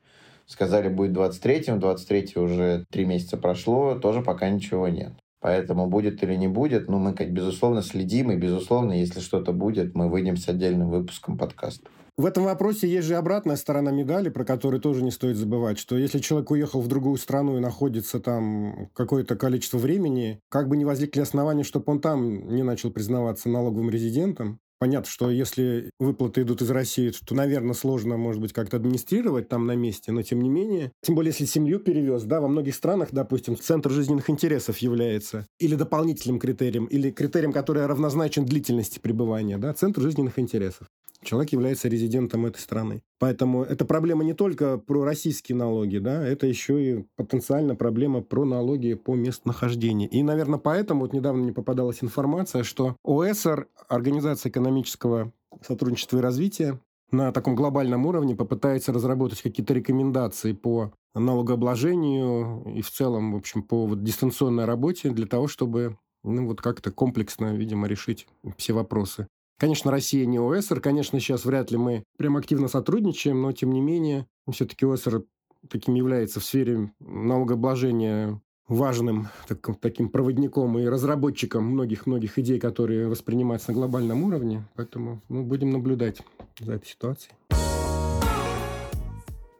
Сказали, 0.46 0.88
будет 0.88 1.14
в 1.14 1.20
23-м, 1.20 1.78
23 1.78 2.40
уже 2.40 2.86
три 2.90 3.04
месяца 3.04 3.36
прошло, 3.36 3.96
тоже 3.96 4.22
пока 4.22 4.48
ничего 4.48 4.88
нет. 4.88 5.12
Поэтому 5.42 5.88
будет 5.88 6.22
или 6.22 6.36
не 6.36 6.48
будет, 6.48 6.88
ну, 6.88 6.98
мы, 6.98 7.12
безусловно, 7.12 7.82
следим, 7.82 8.30
и, 8.30 8.36
безусловно, 8.36 8.94
если 8.94 9.20
что-то 9.20 9.52
будет, 9.52 9.94
мы 9.94 10.08
выйдем 10.08 10.38
с 10.38 10.48
отдельным 10.48 10.88
выпуском 10.88 11.36
подкаста. 11.36 11.90
В 12.18 12.26
этом 12.26 12.44
вопросе 12.44 12.88
есть 12.88 13.06
же 13.06 13.16
обратная 13.16 13.56
сторона 13.56 13.90
медали, 13.90 14.28
про 14.28 14.44
которую 14.44 14.82
тоже 14.82 15.02
не 15.02 15.10
стоит 15.10 15.36
забывать, 15.36 15.78
что 15.78 15.96
если 15.96 16.18
человек 16.18 16.50
уехал 16.50 16.82
в 16.82 16.88
другую 16.88 17.16
страну 17.16 17.56
и 17.56 17.60
находится 17.60 18.20
там 18.20 18.90
какое-то 18.94 19.34
количество 19.34 19.78
времени, 19.78 20.40
как 20.50 20.68
бы 20.68 20.76
не 20.76 20.84
возникли 20.84 21.20
основания, 21.20 21.64
чтобы 21.64 21.90
он 21.90 22.00
там 22.02 22.54
не 22.54 22.62
начал 22.62 22.90
признаваться 22.90 23.48
налоговым 23.48 23.90
резидентом, 23.90 24.60
Понятно, 24.82 25.08
что 25.08 25.30
если 25.30 25.92
выплаты 26.00 26.42
идут 26.42 26.60
из 26.60 26.68
России, 26.70 27.12
то, 27.24 27.36
наверное, 27.36 27.72
сложно, 27.72 28.16
может 28.16 28.40
быть, 28.42 28.52
как-то 28.52 28.78
администрировать 28.78 29.48
там 29.48 29.64
на 29.64 29.76
месте, 29.76 30.10
но 30.10 30.22
тем 30.22 30.40
не 30.40 30.48
менее. 30.48 30.90
Тем 31.02 31.14
более, 31.14 31.30
если 31.30 31.44
семью 31.44 31.78
перевез, 31.78 32.24
да, 32.24 32.40
во 32.40 32.48
многих 32.48 32.74
странах, 32.74 33.10
допустим, 33.12 33.56
центр 33.56 33.92
жизненных 33.92 34.28
интересов 34.28 34.78
является 34.78 35.46
или 35.60 35.76
дополнительным 35.76 36.40
критерием, 36.40 36.86
или 36.86 37.12
критерием, 37.12 37.52
который 37.52 37.86
равнозначен 37.86 38.44
длительности 38.44 38.98
пребывания, 38.98 39.56
да, 39.56 39.72
центр 39.72 40.00
жизненных 40.00 40.40
интересов 40.40 40.88
человек 41.22 41.52
является 41.52 41.88
резидентом 41.88 42.46
этой 42.46 42.58
страны. 42.58 43.02
Поэтому 43.18 43.62
это 43.62 43.84
проблема 43.84 44.24
не 44.24 44.34
только 44.34 44.78
про 44.78 45.04
российские 45.04 45.56
налоги, 45.56 45.98
да, 45.98 46.26
это 46.26 46.46
еще 46.46 46.82
и 46.82 47.04
потенциально 47.16 47.74
проблема 47.74 48.20
про 48.22 48.44
налоги 48.44 48.94
по 48.94 49.14
местонахождению. 49.14 50.10
И, 50.10 50.22
наверное, 50.22 50.58
поэтому 50.58 51.02
вот 51.02 51.12
недавно 51.12 51.42
мне 51.42 51.52
попадалась 51.52 52.02
информация, 52.02 52.64
что 52.64 52.96
ОСР, 53.04 53.68
Организация 53.88 54.50
экономического 54.50 55.32
сотрудничества 55.60 56.18
и 56.18 56.22
развития, 56.22 56.80
на 57.10 57.30
таком 57.30 57.54
глобальном 57.54 58.06
уровне 58.06 58.34
попытается 58.34 58.92
разработать 58.92 59.42
какие-то 59.42 59.74
рекомендации 59.74 60.52
по 60.52 60.92
налогообложению 61.14 62.74
и 62.74 62.80
в 62.80 62.90
целом, 62.90 63.32
в 63.34 63.36
общем, 63.36 63.62
по 63.62 63.86
вот 63.86 64.02
дистанционной 64.02 64.64
работе 64.64 65.10
для 65.10 65.26
того, 65.26 65.46
чтобы 65.46 65.98
ну, 66.24 66.46
вот 66.46 66.60
как-то 66.60 66.90
комплексно, 66.90 67.54
видимо, 67.54 67.86
решить 67.86 68.26
все 68.56 68.72
вопросы. 68.72 69.26
Конечно, 69.58 69.90
Россия 69.90 70.26
не 70.26 70.38
ОСР, 70.38 70.80
конечно, 70.80 71.20
сейчас 71.20 71.44
вряд 71.44 71.70
ли 71.70 71.76
мы 71.76 72.04
прям 72.18 72.36
активно 72.36 72.68
сотрудничаем, 72.68 73.40
но 73.40 73.52
тем 73.52 73.72
не 73.72 73.80
менее, 73.80 74.26
все-таки 74.50 74.84
ОСР 74.84 75.22
таким 75.68 75.94
является 75.94 76.40
в 76.40 76.44
сфере 76.44 76.92
налогообложения 77.00 78.40
важным 78.68 79.28
так, 79.48 79.78
таким 79.80 80.08
проводником 80.08 80.78
и 80.78 80.86
разработчиком 80.86 81.64
многих-многих 81.64 82.38
идей, 82.38 82.58
которые 82.58 83.08
воспринимаются 83.08 83.70
на 83.70 83.74
глобальном 83.74 84.24
уровне. 84.24 84.64
Поэтому 84.74 85.20
мы 85.28 85.42
будем 85.42 85.70
наблюдать 85.70 86.22
за 86.58 86.74
этой 86.74 86.86
ситуацией. 86.86 87.34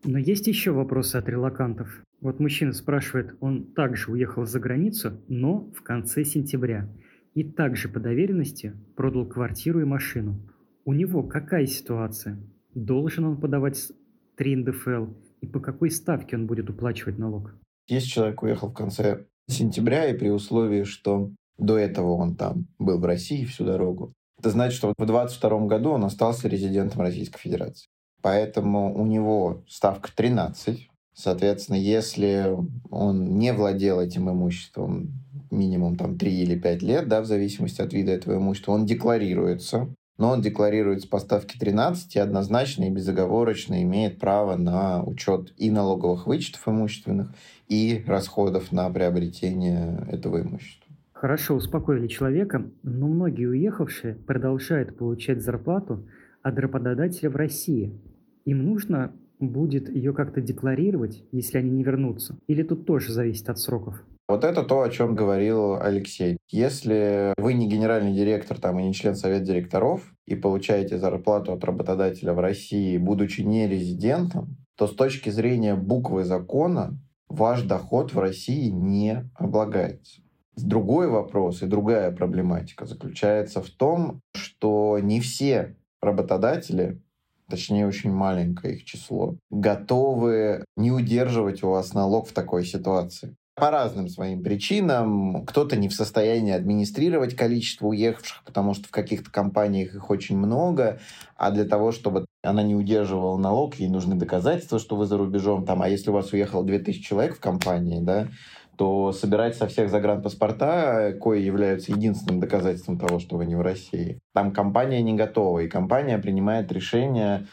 Но 0.05 0.19
есть 0.19 0.49
еще 0.49 0.73
вопросы 0.73 1.17
от 1.17 1.29
релакантов. 1.29 2.03
Вот 2.21 2.41
мужчина 2.41 2.73
спрашивает, 2.73 3.37
он 3.41 3.65
также 3.65 4.11
уехал 4.11 4.47
за 4.47 4.59
границу, 4.59 5.21
но 5.29 5.71
в 5.77 5.83
конце 5.83 6.25
сентября 6.25 6.89
и 7.35 7.45
также 7.45 7.89
по 7.89 8.01
доверенности 8.01 8.75
продал 8.97 9.27
квартиру 9.27 9.81
и 9.81 9.85
машину. 9.85 10.41
У 10.85 10.93
него 10.93 11.23
какая 11.23 11.67
ситуация? 11.67 12.39
Должен 12.75 13.25
он 13.25 13.41
подавать 13.41 13.93
3 14.37 14.57
НДФЛ 14.57 15.07
и 15.41 15.47
по 15.47 15.61
какой 15.61 15.91
ставке 15.91 16.37
он 16.37 16.47
будет 16.47 16.71
уплачивать 16.71 17.19
налог? 17.19 17.55
Если 17.89 18.09
человек 18.09 18.43
уехал 18.43 18.69
в 18.69 18.75
конце 18.75 19.27
сентября, 19.49 20.09
и 20.09 20.17
при 20.17 20.31
условии, 20.31 20.85
что 20.85 21.31
до 21.59 21.77
этого 21.79 22.13
он 22.13 22.37
там 22.37 22.67
был 22.79 22.99
в 22.99 23.05
России 23.05 23.45
всю 23.45 23.65
дорогу, 23.65 24.13
это 24.39 24.51
значит, 24.51 24.77
что 24.77 24.89
в 24.89 24.95
2022 24.99 25.67
году 25.67 25.91
он 25.91 26.05
остался 26.05 26.49
резидентом 26.49 27.03
Российской 27.03 27.39
Федерации. 27.39 27.89
Поэтому 28.23 28.95
у 28.95 29.07
него 29.07 29.65
ставка 29.69 30.11
13. 30.15 30.89
Соответственно, 31.15 31.77
если 31.77 32.57
он 32.91 33.39
не 33.39 33.53
владел 33.53 34.01
этим 34.01 34.31
имуществом 34.31 35.13
минимум 35.53 35.97
там 35.97 36.19
3 36.19 36.33
или 36.43 36.59
5 36.59 36.83
лет, 36.83 37.09
да, 37.09 37.21
в 37.21 37.27
зависимости 37.27 37.81
от 37.81 37.93
вида 37.93 38.13
этого 38.13 38.37
имущества, 38.37 38.73
он 38.73 38.87
декларируется, 38.87 39.95
но 40.19 40.31
он 40.31 40.41
декларируется 40.41 41.09
по 41.09 41.19
ставке 41.19 41.59
13 41.59 42.17
и 42.17 42.19
однозначно 42.19 42.85
и 42.85 42.91
безоговорочно 42.91 43.83
имеет 43.83 44.19
право 44.19 44.57
на 44.57 45.03
учет 45.05 45.53
и 45.57 45.71
налоговых 45.71 46.27
вычетов 46.27 46.67
имущественных, 46.69 47.33
и 47.69 48.05
расходов 48.07 48.73
на 48.73 48.89
приобретение 48.91 50.07
этого 50.11 50.43
имущества. 50.43 50.93
Хорошо, 51.13 51.55
успокоили 51.55 52.09
человека, 52.09 52.69
но 52.83 53.07
многие 53.07 53.47
уехавшие 53.47 54.17
продолжают 54.17 54.97
получать 54.97 55.41
зарплату 55.41 56.05
от 56.43 56.59
работодателя 56.59 57.31
в 57.31 57.37
России. 57.37 57.93
Им 58.45 58.65
нужно 58.65 59.13
будет 59.39 59.89
ее 59.89 60.13
как-то 60.13 60.41
декларировать, 60.41 61.25
если 61.33 61.59
они 61.59 61.71
не 61.71 61.85
вернутся? 61.85 62.37
Или 62.47 62.63
тут 62.63 62.87
тоже 62.87 63.13
зависит 63.13 63.49
от 63.49 63.59
сроков? 63.59 64.03
Вот 64.33 64.45
это 64.45 64.63
то, 64.63 64.81
о 64.81 64.89
чем 64.89 65.15
говорил 65.15 65.75
Алексей. 65.75 66.39
Если 66.49 67.35
вы 67.37 67.53
не 67.53 67.69
генеральный 67.69 68.15
директор 68.15 68.59
там, 68.59 68.81
и 68.81 68.85
не 68.85 68.95
член 68.95 69.15
совета 69.15 69.45
директоров 69.45 70.15
и 70.25 70.35
получаете 70.35 70.97
зарплату 70.97 71.53
от 71.53 71.63
работодателя 71.65 72.33
в 72.33 72.41
России, 72.41 72.97
будучи 72.97 73.43
не 73.43 73.69
резидентом, 73.69 74.57
то 74.79 74.87
с 74.87 74.95
точки 74.95 75.29
зрения 75.29 75.75
буквы 75.75 76.25
закона 76.25 76.99
ваш 77.29 77.61
доход 77.65 78.15
в 78.15 78.19
России 78.19 78.71
не 78.71 79.31
облагается. 79.35 80.23
Другой 80.57 81.09
вопрос 81.09 81.61
и 81.61 81.67
другая 81.67 82.11
проблематика 82.11 82.87
заключается 82.87 83.61
в 83.61 83.69
том, 83.69 84.23
что 84.35 84.99
не 84.99 85.21
все 85.21 85.77
работодатели 86.01 87.03
точнее 87.51 87.87
очень 87.87 88.11
маленькое 88.11 88.77
их 88.77 88.85
число, 88.85 89.37
готовы 89.51 90.65
не 90.75 90.91
удерживать 90.91 91.63
у 91.63 91.69
вас 91.69 91.93
налог 91.93 92.27
в 92.29 92.33
такой 92.33 92.65
ситуации. 92.65 93.37
По 93.55 93.71
разным 93.71 94.09
своим 94.09 94.43
причинам. 94.43 95.45
Кто-то 95.45 95.77
не 95.77 95.89
в 95.91 95.93
состоянии 95.93 96.55
администрировать 96.55 97.37
количество 97.37 97.89
уехавших, 97.89 98.45
потому 98.47 98.73
что 98.73 98.89
в 98.89 98.91
каких-то 98.91 99.31
компаниях 99.31 99.95
их 99.95 100.09
очень 100.09 100.39
много, 100.39 101.01
а 101.37 101.51
для 101.51 101.65
того, 101.65 101.93
чтобы 101.93 102.25
она 102.43 102.63
не 102.63 102.75
удерживала 102.75 103.37
налог, 103.37 103.75
ей 103.75 103.91
нужны 103.91 104.15
доказательства, 104.15 104.79
что 104.79 104.97
вы 104.97 105.05
за 105.05 105.19
рубежом. 105.19 105.67
Там, 105.67 105.83
а 105.83 105.89
если 105.89 106.09
у 106.09 106.15
вас 106.15 106.33
уехало 106.33 106.65
2000 106.65 107.03
человек 107.03 107.37
в 107.37 107.41
компании, 107.41 108.01
да, 108.01 108.29
то 108.77 109.13
собирать 109.13 109.55
со 109.55 109.67
всех 109.67 109.91
загранпаспорта, 109.91 111.15
кои 111.21 111.43
являются 111.43 111.93
единственным 111.93 112.41
доказательством 112.41 112.99
того, 112.99 113.19
что 113.19 113.37
вы 113.37 113.45
не 113.45 113.55
в 113.55 113.61
России, 113.61 114.19
там 114.33 114.53
компания 114.53 115.03
не 115.03 115.13
готова, 115.13 115.61
и 115.61 115.69
компания 115.69 116.19
принимает 116.19 116.73
решение 116.73 117.47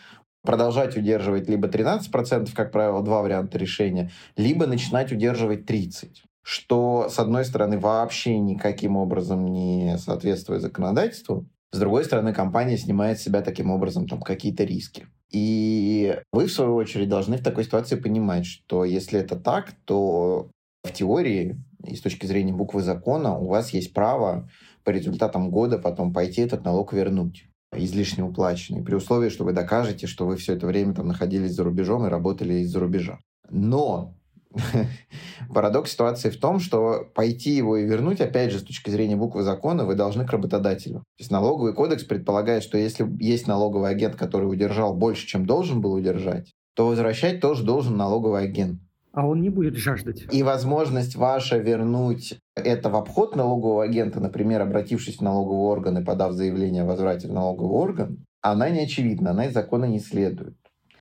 продолжать 0.43 0.97
удерживать 0.97 1.49
либо 1.49 1.67
13%, 1.67 2.49
как 2.53 2.71
правило, 2.71 3.03
два 3.03 3.21
варианта 3.21 3.57
решения, 3.57 4.11
либо 4.35 4.65
начинать 4.65 5.11
удерживать 5.11 5.69
30% 5.69 6.09
что, 6.41 7.09
с 7.09 7.19
одной 7.19 7.45
стороны, 7.45 7.77
вообще 7.77 8.39
никаким 8.39 8.97
образом 8.97 9.45
не 9.45 9.99
соответствует 9.99 10.63
законодательству, 10.63 11.45
с 11.71 11.77
другой 11.77 12.03
стороны, 12.03 12.33
компания 12.33 12.77
снимает 12.77 13.19
с 13.19 13.23
себя 13.23 13.41
таким 13.41 13.69
образом 13.69 14.07
там 14.07 14.21
какие-то 14.21 14.63
риски. 14.63 15.05
И 15.31 16.17
вы, 16.31 16.47
в 16.47 16.51
свою 16.51 16.73
очередь, 16.73 17.09
должны 17.09 17.37
в 17.37 17.43
такой 17.43 17.65
ситуации 17.65 17.95
понимать, 17.95 18.47
что 18.47 18.83
если 18.83 19.19
это 19.19 19.35
так, 19.35 19.73
то 19.85 20.49
в 20.83 20.91
теории 20.91 21.61
и 21.85 21.95
с 21.95 22.01
точки 22.01 22.25
зрения 22.25 22.53
буквы 22.53 22.81
закона 22.81 23.37
у 23.37 23.47
вас 23.47 23.69
есть 23.71 23.93
право 23.93 24.49
по 24.83 24.89
результатам 24.89 25.51
года 25.51 25.77
потом 25.77 26.11
пойти 26.11 26.41
этот 26.41 26.65
налог 26.65 26.93
вернуть 26.93 27.48
излишне 27.73 28.23
уплаченный, 28.23 28.83
при 28.83 28.95
условии, 28.95 29.29
что 29.29 29.43
вы 29.43 29.53
докажете, 29.53 30.07
что 30.07 30.25
вы 30.25 30.37
все 30.37 30.53
это 30.53 30.67
время 30.67 30.93
там 30.93 31.07
находились 31.07 31.53
за 31.53 31.63
рубежом 31.63 32.05
и 32.05 32.09
работали 32.09 32.55
из-за 32.55 32.79
рубежа. 32.79 33.19
Но 33.49 34.15
парадокс 35.53 35.91
ситуации 35.91 36.29
в 36.29 36.39
том, 36.39 36.59
что 36.59 37.07
пойти 37.13 37.51
его 37.51 37.77
и 37.77 37.85
вернуть, 37.85 38.21
опять 38.21 38.51
же, 38.51 38.59
с 38.59 38.63
точки 38.63 38.89
зрения 38.89 39.15
буквы 39.15 39.43
закона, 39.43 39.85
вы 39.85 39.95
должны 39.95 40.25
к 40.25 40.31
работодателю. 40.31 40.99
То 40.99 41.19
есть 41.19 41.31
налоговый 41.31 41.73
кодекс 41.73 42.03
предполагает, 42.03 42.63
что 42.63 42.77
если 42.77 43.07
есть 43.19 43.47
налоговый 43.47 43.89
агент, 43.89 44.15
который 44.15 44.45
удержал 44.45 44.95
больше, 44.95 45.27
чем 45.27 45.45
должен 45.45 45.81
был 45.81 45.93
удержать, 45.93 46.53
то 46.75 46.87
возвращать 46.87 47.41
тоже 47.41 47.63
должен 47.63 47.97
налоговый 47.97 48.41
агент 48.41 48.81
а 49.13 49.27
он 49.27 49.41
не 49.41 49.49
будет 49.49 49.75
жаждать. 49.75 50.25
И 50.31 50.43
возможность 50.43 51.15
ваша 51.15 51.57
вернуть 51.57 52.37
это 52.55 52.89
в 52.89 52.95
обход 52.95 53.35
налогового 53.35 53.83
агента, 53.83 54.19
например, 54.19 54.61
обратившись 54.61 55.17
в 55.17 55.21
налоговый 55.21 55.65
орган 55.65 55.97
и 55.97 56.03
подав 56.03 56.33
заявление 56.33 56.83
о 56.83 56.85
возврате 56.85 57.27
в 57.27 57.33
налоговый 57.33 57.73
орган, 57.73 58.25
она 58.41 58.69
не 58.69 58.81
очевидна, 58.81 59.31
она 59.31 59.45
из 59.45 59.53
закона 59.53 59.85
не 59.85 59.99
следует. 59.99 60.55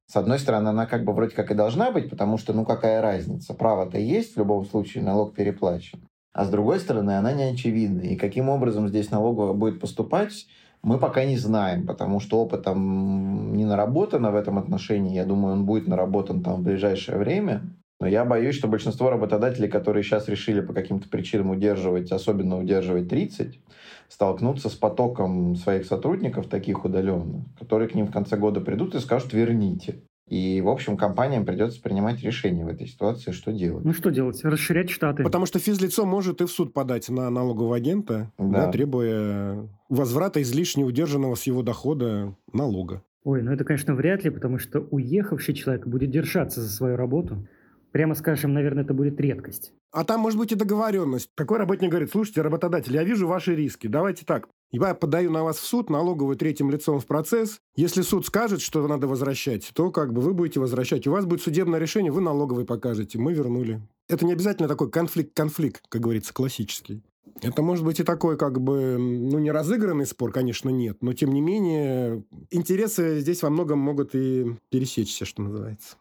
С 0.06 0.16
одной 0.16 0.38
стороны, 0.38 0.68
она 0.68 0.86
как 0.86 1.04
бы 1.04 1.12
вроде 1.12 1.34
как 1.34 1.50
и 1.50 1.54
должна 1.54 1.90
быть, 1.90 2.08
потому 2.08 2.38
что, 2.38 2.54
ну 2.54 2.64
какая 2.64 3.02
разница, 3.02 3.52
право-то 3.52 3.98
есть, 3.98 4.34
в 4.34 4.38
любом 4.38 4.64
случае 4.64 5.04
налог 5.04 5.34
переплачен. 5.34 6.00
А 6.32 6.44
с 6.44 6.50
другой 6.50 6.80
стороны, 6.80 7.18
она 7.18 7.32
не 7.32 7.42
очевидна. 7.42 8.00
И 8.00 8.16
каким 8.16 8.48
образом 8.48 8.88
здесь 8.88 9.10
налоговая 9.10 9.52
будет 9.52 9.80
поступать, 9.80 10.46
мы 10.82 10.98
пока 10.98 11.24
не 11.24 11.36
знаем, 11.36 11.86
потому 11.86 12.20
что 12.20 12.40
опытом 12.40 13.54
не 13.54 13.64
наработано 13.64 14.30
в 14.30 14.36
этом 14.36 14.58
отношении. 14.58 15.14
Я 15.14 15.24
думаю, 15.24 15.54
он 15.54 15.66
будет 15.66 15.88
наработан 15.88 16.42
там 16.42 16.60
в 16.60 16.62
ближайшее 16.62 17.18
время. 17.18 17.62
Но 18.00 18.06
я 18.06 18.24
боюсь, 18.24 18.54
что 18.54 18.68
большинство 18.68 19.10
работодателей, 19.10 19.68
которые 19.68 20.04
сейчас 20.04 20.28
решили 20.28 20.60
по 20.60 20.72
каким-то 20.72 21.08
причинам 21.08 21.50
удерживать, 21.50 22.12
особенно 22.12 22.58
удерживать 22.58 23.08
30, 23.08 23.60
столкнутся 24.08 24.68
с 24.68 24.74
потоком 24.74 25.56
своих 25.56 25.84
сотрудников, 25.84 26.46
таких 26.46 26.84
удаленных, 26.84 27.44
которые 27.58 27.88
к 27.88 27.94
ним 27.94 28.06
в 28.06 28.12
конце 28.12 28.36
года 28.36 28.60
придут 28.60 28.94
и 28.94 29.00
скажут 29.00 29.32
«верните». 29.32 29.96
И, 30.28 30.60
в 30.60 30.68
общем, 30.68 30.98
компаниям 30.98 31.46
придется 31.46 31.80
принимать 31.80 32.22
решение 32.22 32.64
в 32.64 32.68
этой 32.68 32.86
ситуации, 32.86 33.30
что 33.30 33.50
делать. 33.50 33.84
Ну, 33.84 33.94
что 33.94 34.10
делать? 34.10 34.44
Расширять 34.44 34.90
штаты. 34.90 35.22
Потому 35.22 35.46
что 35.46 35.58
физлицо 35.58 36.04
может 36.04 36.42
и 36.42 36.44
в 36.44 36.50
суд 36.50 36.74
подать 36.74 37.08
на 37.08 37.30
налогового 37.30 37.76
агента, 37.76 38.30
да. 38.36 38.66
Да, 38.66 38.70
требуя 38.70 39.66
возврата 39.88 40.42
излишне 40.42 40.84
удержанного 40.84 41.34
с 41.34 41.44
его 41.44 41.62
дохода 41.62 42.36
налога. 42.52 43.02
Ой, 43.24 43.42
ну 43.42 43.52
это, 43.52 43.64
конечно, 43.64 43.94
вряд 43.94 44.22
ли, 44.22 44.30
потому 44.30 44.58
что 44.58 44.80
уехавший 44.80 45.54
человек 45.54 45.86
будет 45.86 46.10
держаться 46.10 46.60
за 46.60 46.68
свою 46.68 46.96
работу. 46.96 47.48
Прямо 47.92 48.14
скажем, 48.14 48.52
наверное, 48.52 48.84
это 48.84 48.94
будет 48.94 49.20
редкость. 49.20 49.72
А 49.90 50.04
там 50.04 50.20
может 50.20 50.38
быть 50.38 50.52
и 50.52 50.54
договоренность. 50.54 51.30
Какой 51.34 51.58
работник 51.58 51.90
говорит, 51.90 52.10
слушайте, 52.10 52.42
работодатель, 52.42 52.94
я 52.94 53.04
вижу 53.04 53.26
ваши 53.26 53.54
риски, 53.54 53.86
давайте 53.86 54.24
так. 54.26 54.48
Я 54.70 54.94
подаю 54.94 55.30
на 55.30 55.42
вас 55.42 55.56
в 55.56 55.64
суд, 55.64 55.88
налоговый 55.88 56.36
третьим 56.36 56.70
лицом 56.70 57.00
в 57.00 57.06
процесс. 57.06 57.58
Если 57.74 58.02
суд 58.02 58.26
скажет, 58.26 58.60
что 58.60 58.86
надо 58.86 59.06
возвращать, 59.06 59.70
то 59.72 59.90
как 59.90 60.12
бы 60.12 60.20
вы 60.20 60.34
будете 60.34 60.60
возвращать. 60.60 61.06
У 61.06 61.10
вас 61.10 61.24
будет 61.24 61.40
судебное 61.40 61.80
решение, 61.80 62.12
вы 62.12 62.20
налоговый 62.20 62.66
покажете. 62.66 63.18
Мы 63.18 63.32
вернули. 63.32 63.80
Это 64.08 64.26
не 64.26 64.32
обязательно 64.32 64.68
такой 64.68 64.90
конфликт-конфликт, 64.90 65.82
как 65.88 66.02
говорится, 66.02 66.34
классический. 66.34 67.02
Это 67.40 67.62
может 67.62 67.84
быть 67.84 68.00
и 68.00 68.04
такой, 68.04 68.36
как 68.36 68.60
бы, 68.60 68.96
ну, 68.98 69.38
не 69.38 69.50
разыгранный 69.50 70.06
спор, 70.06 70.32
конечно, 70.32 70.70
нет, 70.70 70.98
но, 71.02 71.12
тем 71.12 71.32
не 71.32 71.40
менее, 71.40 72.24
интересы 72.50 73.20
здесь 73.20 73.42
во 73.42 73.50
многом 73.50 73.78
могут 73.78 74.14
и 74.14 74.56
пересечься, 74.70 75.24
что 75.24 75.42
называется. 75.42 75.96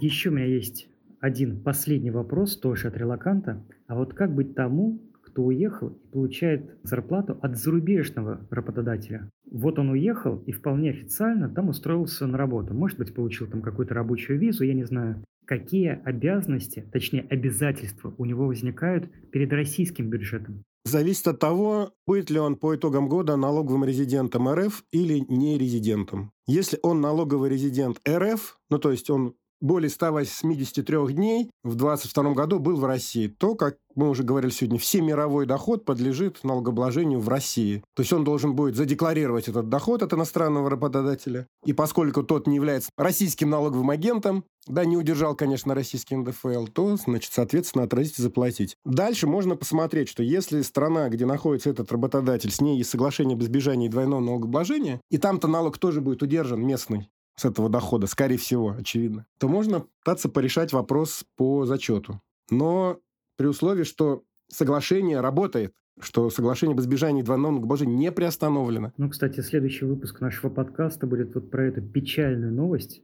Еще 0.00 0.28
у 0.28 0.32
меня 0.32 0.46
есть 0.46 0.88
один 1.20 1.62
последний 1.62 2.10
вопрос, 2.10 2.58
тоже 2.58 2.88
от 2.88 2.96
релаканта. 2.96 3.64
А 3.86 3.96
вот 3.96 4.12
как 4.12 4.34
быть 4.34 4.54
тому, 4.54 5.00
кто 5.22 5.44
уехал 5.44 5.88
и 5.88 6.12
получает 6.12 6.76
зарплату 6.82 7.38
от 7.40 7.56
зарубежного 7.56 8.46
работодателя? 8.50 9.30
Вот 9.50 9.78
он 9.78 9.90
уехал 9.90 10.42
и 10.46 10.52
вполне 10.52 10.90
официально 10.90 11.48
там 11.48 11.70
устроился 11.70 12.26
на 12.26 12.36
работу. 12.36 12.74
Может 12.74 12.98
быть, 12.98 13.14
получил 13.14 13.46
там 13.46 13.62
какую-то 13.62 13.94
рабочую 13.94 14.38
визу, 14.38 14.64
я 14.64 14.74
не 14.74 14.84
знаю. 14.84 15.24
Какие 15.46 16.00
обязанности, 16.04 16.84
точнее 16.92 17.24
обязательства 17.30 18.12
у 18.18 18.24
него 18.24 18.46
возникают 18.46 19.10
перед 19.30 19.52
российским 19.52 20.10
бюджетом? 20.10 20.62
Зависит 20.84 21.26
от 21.26 21.38
того, 21.38 21.92
будет 22.06 22.30
ли 22.30 22.38
он 22.38 22.56
по 22.56 22.76
итогам 22.76 23.08
года 23.08 23.36
налоговым 23.36 23.84
резидентом 23.84 24.48
РФ 24.48 24.84
или 24.92 25.24
не 25.28 25.58
резидентом. 25.58 26.32
Если 26.46 26.78
он 26.82 27.00
налоговый 27.00 27.50
резидент 27.50 28.00
РФ, 28.08 28.58
ну 28.70 28.78
то 28.78 28.90
есть 28.90 29.10
он 29.10 29.34
более 29.60 29.90
183 29.90 31.14
дней 31.14 31.50
в 31.64 31.74
2022 31.74 32.34
году 32.34 32.58
был 32.58 32.76
в 32.76 32.84
России, 32.84 33.28
то, 33.28 33.54
как 33.54 33.76
мы 33.94 34.10
уже 34.10 34.22
говорили 34.22 34.50
сегодня, 34.50 34.78
всемировой 34.78 35.46
доход 35.46 35.84
подлежит 35.84 36.44
налогообложению 36.44 37.20
в 37.20 37.28
России. 37.28 37.82
То 37.94 38.02
есть 38.02 38.12
он 38.12 38.24
должен 38.24 38.54
будет 38.54 38.76
задекларировать 38.76 39.48
этот 39.48 39.68
доход 39.68 40.02
от 40.02 40.12
иностранного 40.12 40.70
работодателя. 40.70 41.46
И 41.64 41.72
поскольку 41.72 42.22
тот 42.22 42.46
не 42.46 42.56
является 42.56 42.90
российским 42.98 43.50
налоговым 43.50 43.90
агентом, 43.90 44.44
да, 44.66 44.84
не 44.84 44.96
удержал, 44.96 45.36
конечно, 45.36 45.74
российский 45.74 46.16
НДФЛ, 46.16 46.66
то, 46.66 46.96
значит, 46.96 47.32
соответственно, 47.32 47.84
отразить 47.84 48.18
и 48.18 48.22
заплатить. 48.22 48.76
Дальше 48.84 49.26
можно 49.26 49.56
посмотреть, 49.56 50.08
что 50.08 50.22
если 50.22 50.62
страна, 50.62 51.08
где 51.08 51.24
находится 51.24 51.70
этот 51.70 51.90
работодатель, 51.92 52.50
с 52.50 52.60
ней 52.60 52.78
есть 52.78 52.90
соглашение 52.90 53.36
об 53.36 53.42
избежании 53.42 53.88
двойного 53.88 54.20
налогообложения, 54.20 55.00
и 55.10 55.18
там-то 55.18 55.46
налог 55.46 55.78
тоже 55.78 56.00
будет 56.00 56.22
удержан 56.22 56.60
местный, 56.66 57.08
с 57.36 57.44
этого 57.44 57.68
дохода, 57.68 58.06
скорее 58.06 58.38
всего, 58.38 58.74
очевидно, 58.78 59.26
то 59.38 59.48
можно 59.48 59.86
пытаться 60.02 60.28
порешать 60.28 60.72
вопрос 60.72 61.24
по 61.36 61.66
зачету. 61.66 62.20
Но 62.50 62.98
при 63.36 63.46
условии, 63.46 63.84
что 63.84 64.24
соглашение 64.48 65.20
работает, 65.20 65.74
что 66.00 66.30
соглашение 66.30 66.74
об 66.74 66.80
избежании 66.80 67.22
двойного 67.22 67.52
налогообложения 67.52 67.96
не 67.96 68.12
приостановлено. 68.12 68.92
Ну, 68.96 69.08
кстати, 69.08 69.40
следующий 69.40 69.84
выпуск 69.84 70.20
нашего 70.20 70.50
подкаста 70.50 71.06
будет 71.06 71.34
вот 71.34 71.50
про 71.50 71.66
эту 71.66 71.82
печальную 71.82 72.52
новость 72.52 73.02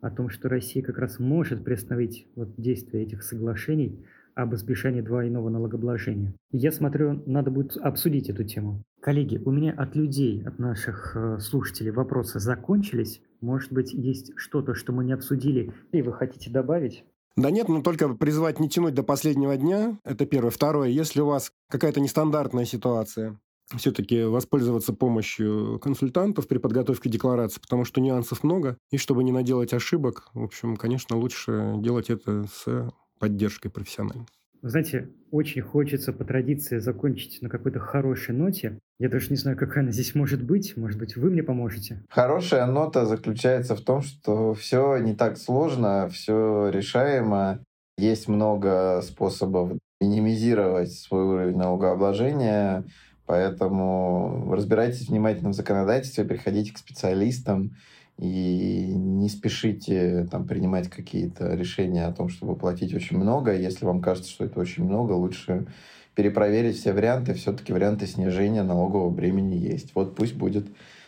о 0.00 0.10
том, 0.10 0.30
что 0.30 0.48
Россия 0.48 0.82
как 0.82 0.98
раз 0.98 1.18
может 1.18 1.64
приостановить 1.64 2.26
вот 2.34 2.50
действие 2.56 3.04
этих 3.04 3.22
соглашений 3.22 4.04
об 4.34 4.54
избежании 4.54 5.00
двойного 5.00 5.48
налогообложения. 5.48 6.34
Я 6.52 6.72
смотрю, 6.72 7.22
надо 7.26 7.50
будет 7.50 7.76
обсудить 7.76 8.28
эту 8.28 8.44
тему. 8.44 8.82
Коллеги, 9.00 9.40
у 9.44 9.50
меня 9.50 9.72
от 9.72 9.96
людей, 9.96 10.42
от 10.44 10.58
наших 10.58 11.16
э, 11.16 11.38
слушателей 11.38 11.90
вопросы 11.90 12.38
закончились. 12.38 13.22
Может 13.40 13.72
быть, 13.72 13.92
есть 13.92 14.32
что-то, 14.36 14.74
что 14.74 14.92
мы 14.92 15.04
не 15.04 15.12
обсудили, 15.12 15.72
и 15.92 16.02
вы 16.02 16.12
хотите 16.12 16.50
добавить? 16.50 17.04
Да 17.36 17.50
нет, 17.50 17.68
ну 17.68 17.82
только 17.82 18.08
призвать 18.14 18.60
не 18.60 18.68
тянуть 18.68 18.94
до 18.94 19.02
последнего 19.02 19.56
дня. 19.56 19.98
Это 20.04 20.26
первое. 20.26 20.50
Второе, 20.50 20.88
если 20.88 21.20
у 21.20 21.26
вас 21.26 21.52
какая-то 21.70 22.00
нестандартная 22.00 22.64
ситуация, 22.64 23.38
все-таки 23.76 24.24
воспользоваться 24.24 24.92
помощью 24.92 25.78
консультантов 25.80 26.48
при 26.48 26.58
подготовке 26.58 27.08
декларации, 27.08 27.60
потому 27.60 27.84
что 27.84 28.00
нюансов 28.00 28.42
много. 28.42 28.76
И 28.90 28.96
чтобы 28.96 29.22
не 29.22 29.32
наделать 29.32 29.72
ошибок, 29.72 30.28
в 30.34 30.42
общем, 30.42 30.76
конечно, 30.76 31.16
лучше 31.16 31.74
делать 31.76 32.10
это 32.10 32.46
с 32.52 32.90
поддержкой 33.20 33.68
профессиональной. 33.68 34.26
Знаете, 34.62 35.08
очень 35.30 35.62
хочется 35.62 36.12
по 36.12 36.24
традиции 36.24 36.78
закончить 36.78 37.40
на 37.40 37.48
какой-то 37.48 37.78
хорошей 37.78 38.34
ноте. 38.34 38.78
Я 38.98 39.08
даже 39.08 39.30
не 39.30 39.36
знаю, 39.36 39.56
какая 39.56 39.84
она 39.84 39.92
здесь 39.92 40.14
может 40.14 40.42
быть. 40.42 40.76
Может 40.76 40.98
быть, 40.98 41.16
вы 41.16 41.30
мне 41.30 41.42
поможете? 41.42 42.02
Хорошая 42.10 42.66
нота 42.66 43.06
заключается 43.06 43.74
в 43.74 43.80
том, 43.80 44.02
что 44.02 44.52
все 44.52 44.98
не 44.98 45.14
так 45.14 45.38
сложно, 45.38 46.10
все 46.10 46.68
решаемо. 46.68 47.60
Есть 47.96 48.28
много 48.28 49.00
способов 49.02 49.72
минимизировать 50.00 50.92
свой 50.92 51.24
уровень 51.24 51.56
налогообложения, 51.56 52.84
поэтому 53.26 54.52
разбирайтесь 54.52 55.08
внимательно 55.08 55.50
в 55.50 55.54
законодательстве, 55.54 56.24
приходите 56.24 56.72
к 56.72 56.78
специалистам, 56.78 57.72
и 58.20 58.92
не 58.94 59.28
спешите 59.30 60.28
там 60.30 60.46
принимать 60.46 60.90
какие-то 60.90 61.54
решения 61.54 62.04
о 62.04 62.12
том, 62.12 62.28
чтобы 62.28 62.54
платить 62.54 62.94
очень 62.94 63.16
много. 63.16 63.56
Если 63.56 63.86
вам 63.86 64.02
кажется, 64.02 64.30
что 64.30 64.44
это 64.44 64.60
очень 64.60 64.84
много, 64.84 65.12
лучше 65.12 65.66
перепроверить 66.14 66.76
все 66.76 66.92
варианты. 66.92 67.32
Все-таки 67.32 67.72
варианты 67.72 68.06
снижения 68.06 68.62
налогового 68.62 69.08
бремени 69.08 69.54
есть. 69.54 69.92
Вот 69.94 70.14
пусть 70.16 70.34
будет 70.34 70.66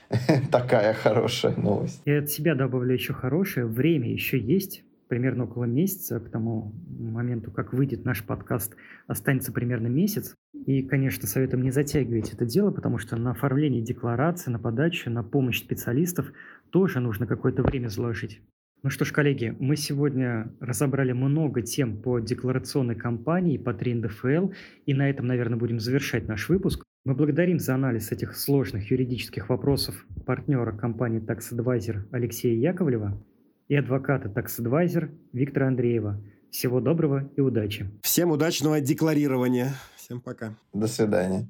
такая 0.50 0.94
хорошая 0.94 1.54
новость. 1.54 2.00
Я 2.06 2.20
от 2.20 2.30
себя 2.30 2.54
добавлю 2.54 2.94
еще 2.94 3.12
хорошее. 3.12 3.66
Время 3.66 4.10
еще 4.10 4.38
есть 4.38 4.82
примерно 5.08 5.44
около 5.44 5.64
месяца, 5.64 6.18
к 6.20 6.30
тому 6.30 6.72
моменту, 6.88 7.50
как 7.50 7.74
выйдет 7.74 8.06
наш 8.06 8.24
подкаст, 8.24 8.74
останется 9.06 9.52
примерно 9.52 9.88
месяц. 9.88 10.34
И, 10.64 10.80
конечно, 10.80 11.28
советуем 11.28 11.64
не 11.64 11.70
затягивать 11.70 12.32
это 12.32 12.46
дело, 12.46 12.70
потому 12.70 12.96
что 12.96 13.16
на 13.16 13.32
оформление 13.32 13.82
декларации, 13.82 14.50
на 14.50 14.58
подачу, 14.58 15.10
на 15.10 15.22
помощь 15.22 15.58
специалистов 15.58 16.32
тоже 16.72 17.00
нужно 17.00 17.26
какое-то 17.26 17.62
время 17.62 17.88
заложить. 17.88 18.40
Ну 18.82 18.90
что 18.90 19.04
ж, 19.04 19.12
коллеги, 19.12 19.54
мы 19.60 19.76
сегодня 19.76 20.52
разобрали 20.58 21.12
много 21.12 21.62
тем 21.62 22.02
по 22.02 22.18
декларационной 22.18 22.96
кампании, 22.96 23.56
по 23.56 23.72
3 23.72 23.94
НДФЛ, 23.94 24.50
и 24.86 24.94
на 24.94 25.08
этом, 25.08 25.26
наверное, 25.26 25.56
будем 25.56 25.78
завершать 25.78 26.26
наш 26.26 26.48
выпуск. 26.48 26.82
Мы 27.04 27.14
благодарим 27.14 27.60
за 27.60 27.74
анализ 27.74 28.10
этих 28.10 28.36
сложных 28.36 28.90
юридических 28.90 29.50
вопросов 29.50 30.04
партнера 30.26 30.72
компании 30.72 31.20
Tax 31.20 31.52
Advisor 31.52 32.04
Алексея 32.10 32.56
Яковлева 32.56 33.22
и 33.68 33.76
адвоката 33.76 34.28
Tax 34.28 34.58
Advisor 34.60 35.10
Виктора 35.32 35.68
Андреева. 35.68 36.20
Всего 36.50 36.80
доброго 36.80 37.30
и 37.36 37.40
удачи. 37.40 37.88
Всем 38.02 38.30
удачного 38.30 38.80
декларирования. 38.80 39.74
Всем 39.96 40.20
пока. 40.20 40.54
До 40.72 40.86
свидания. 40.88 41.48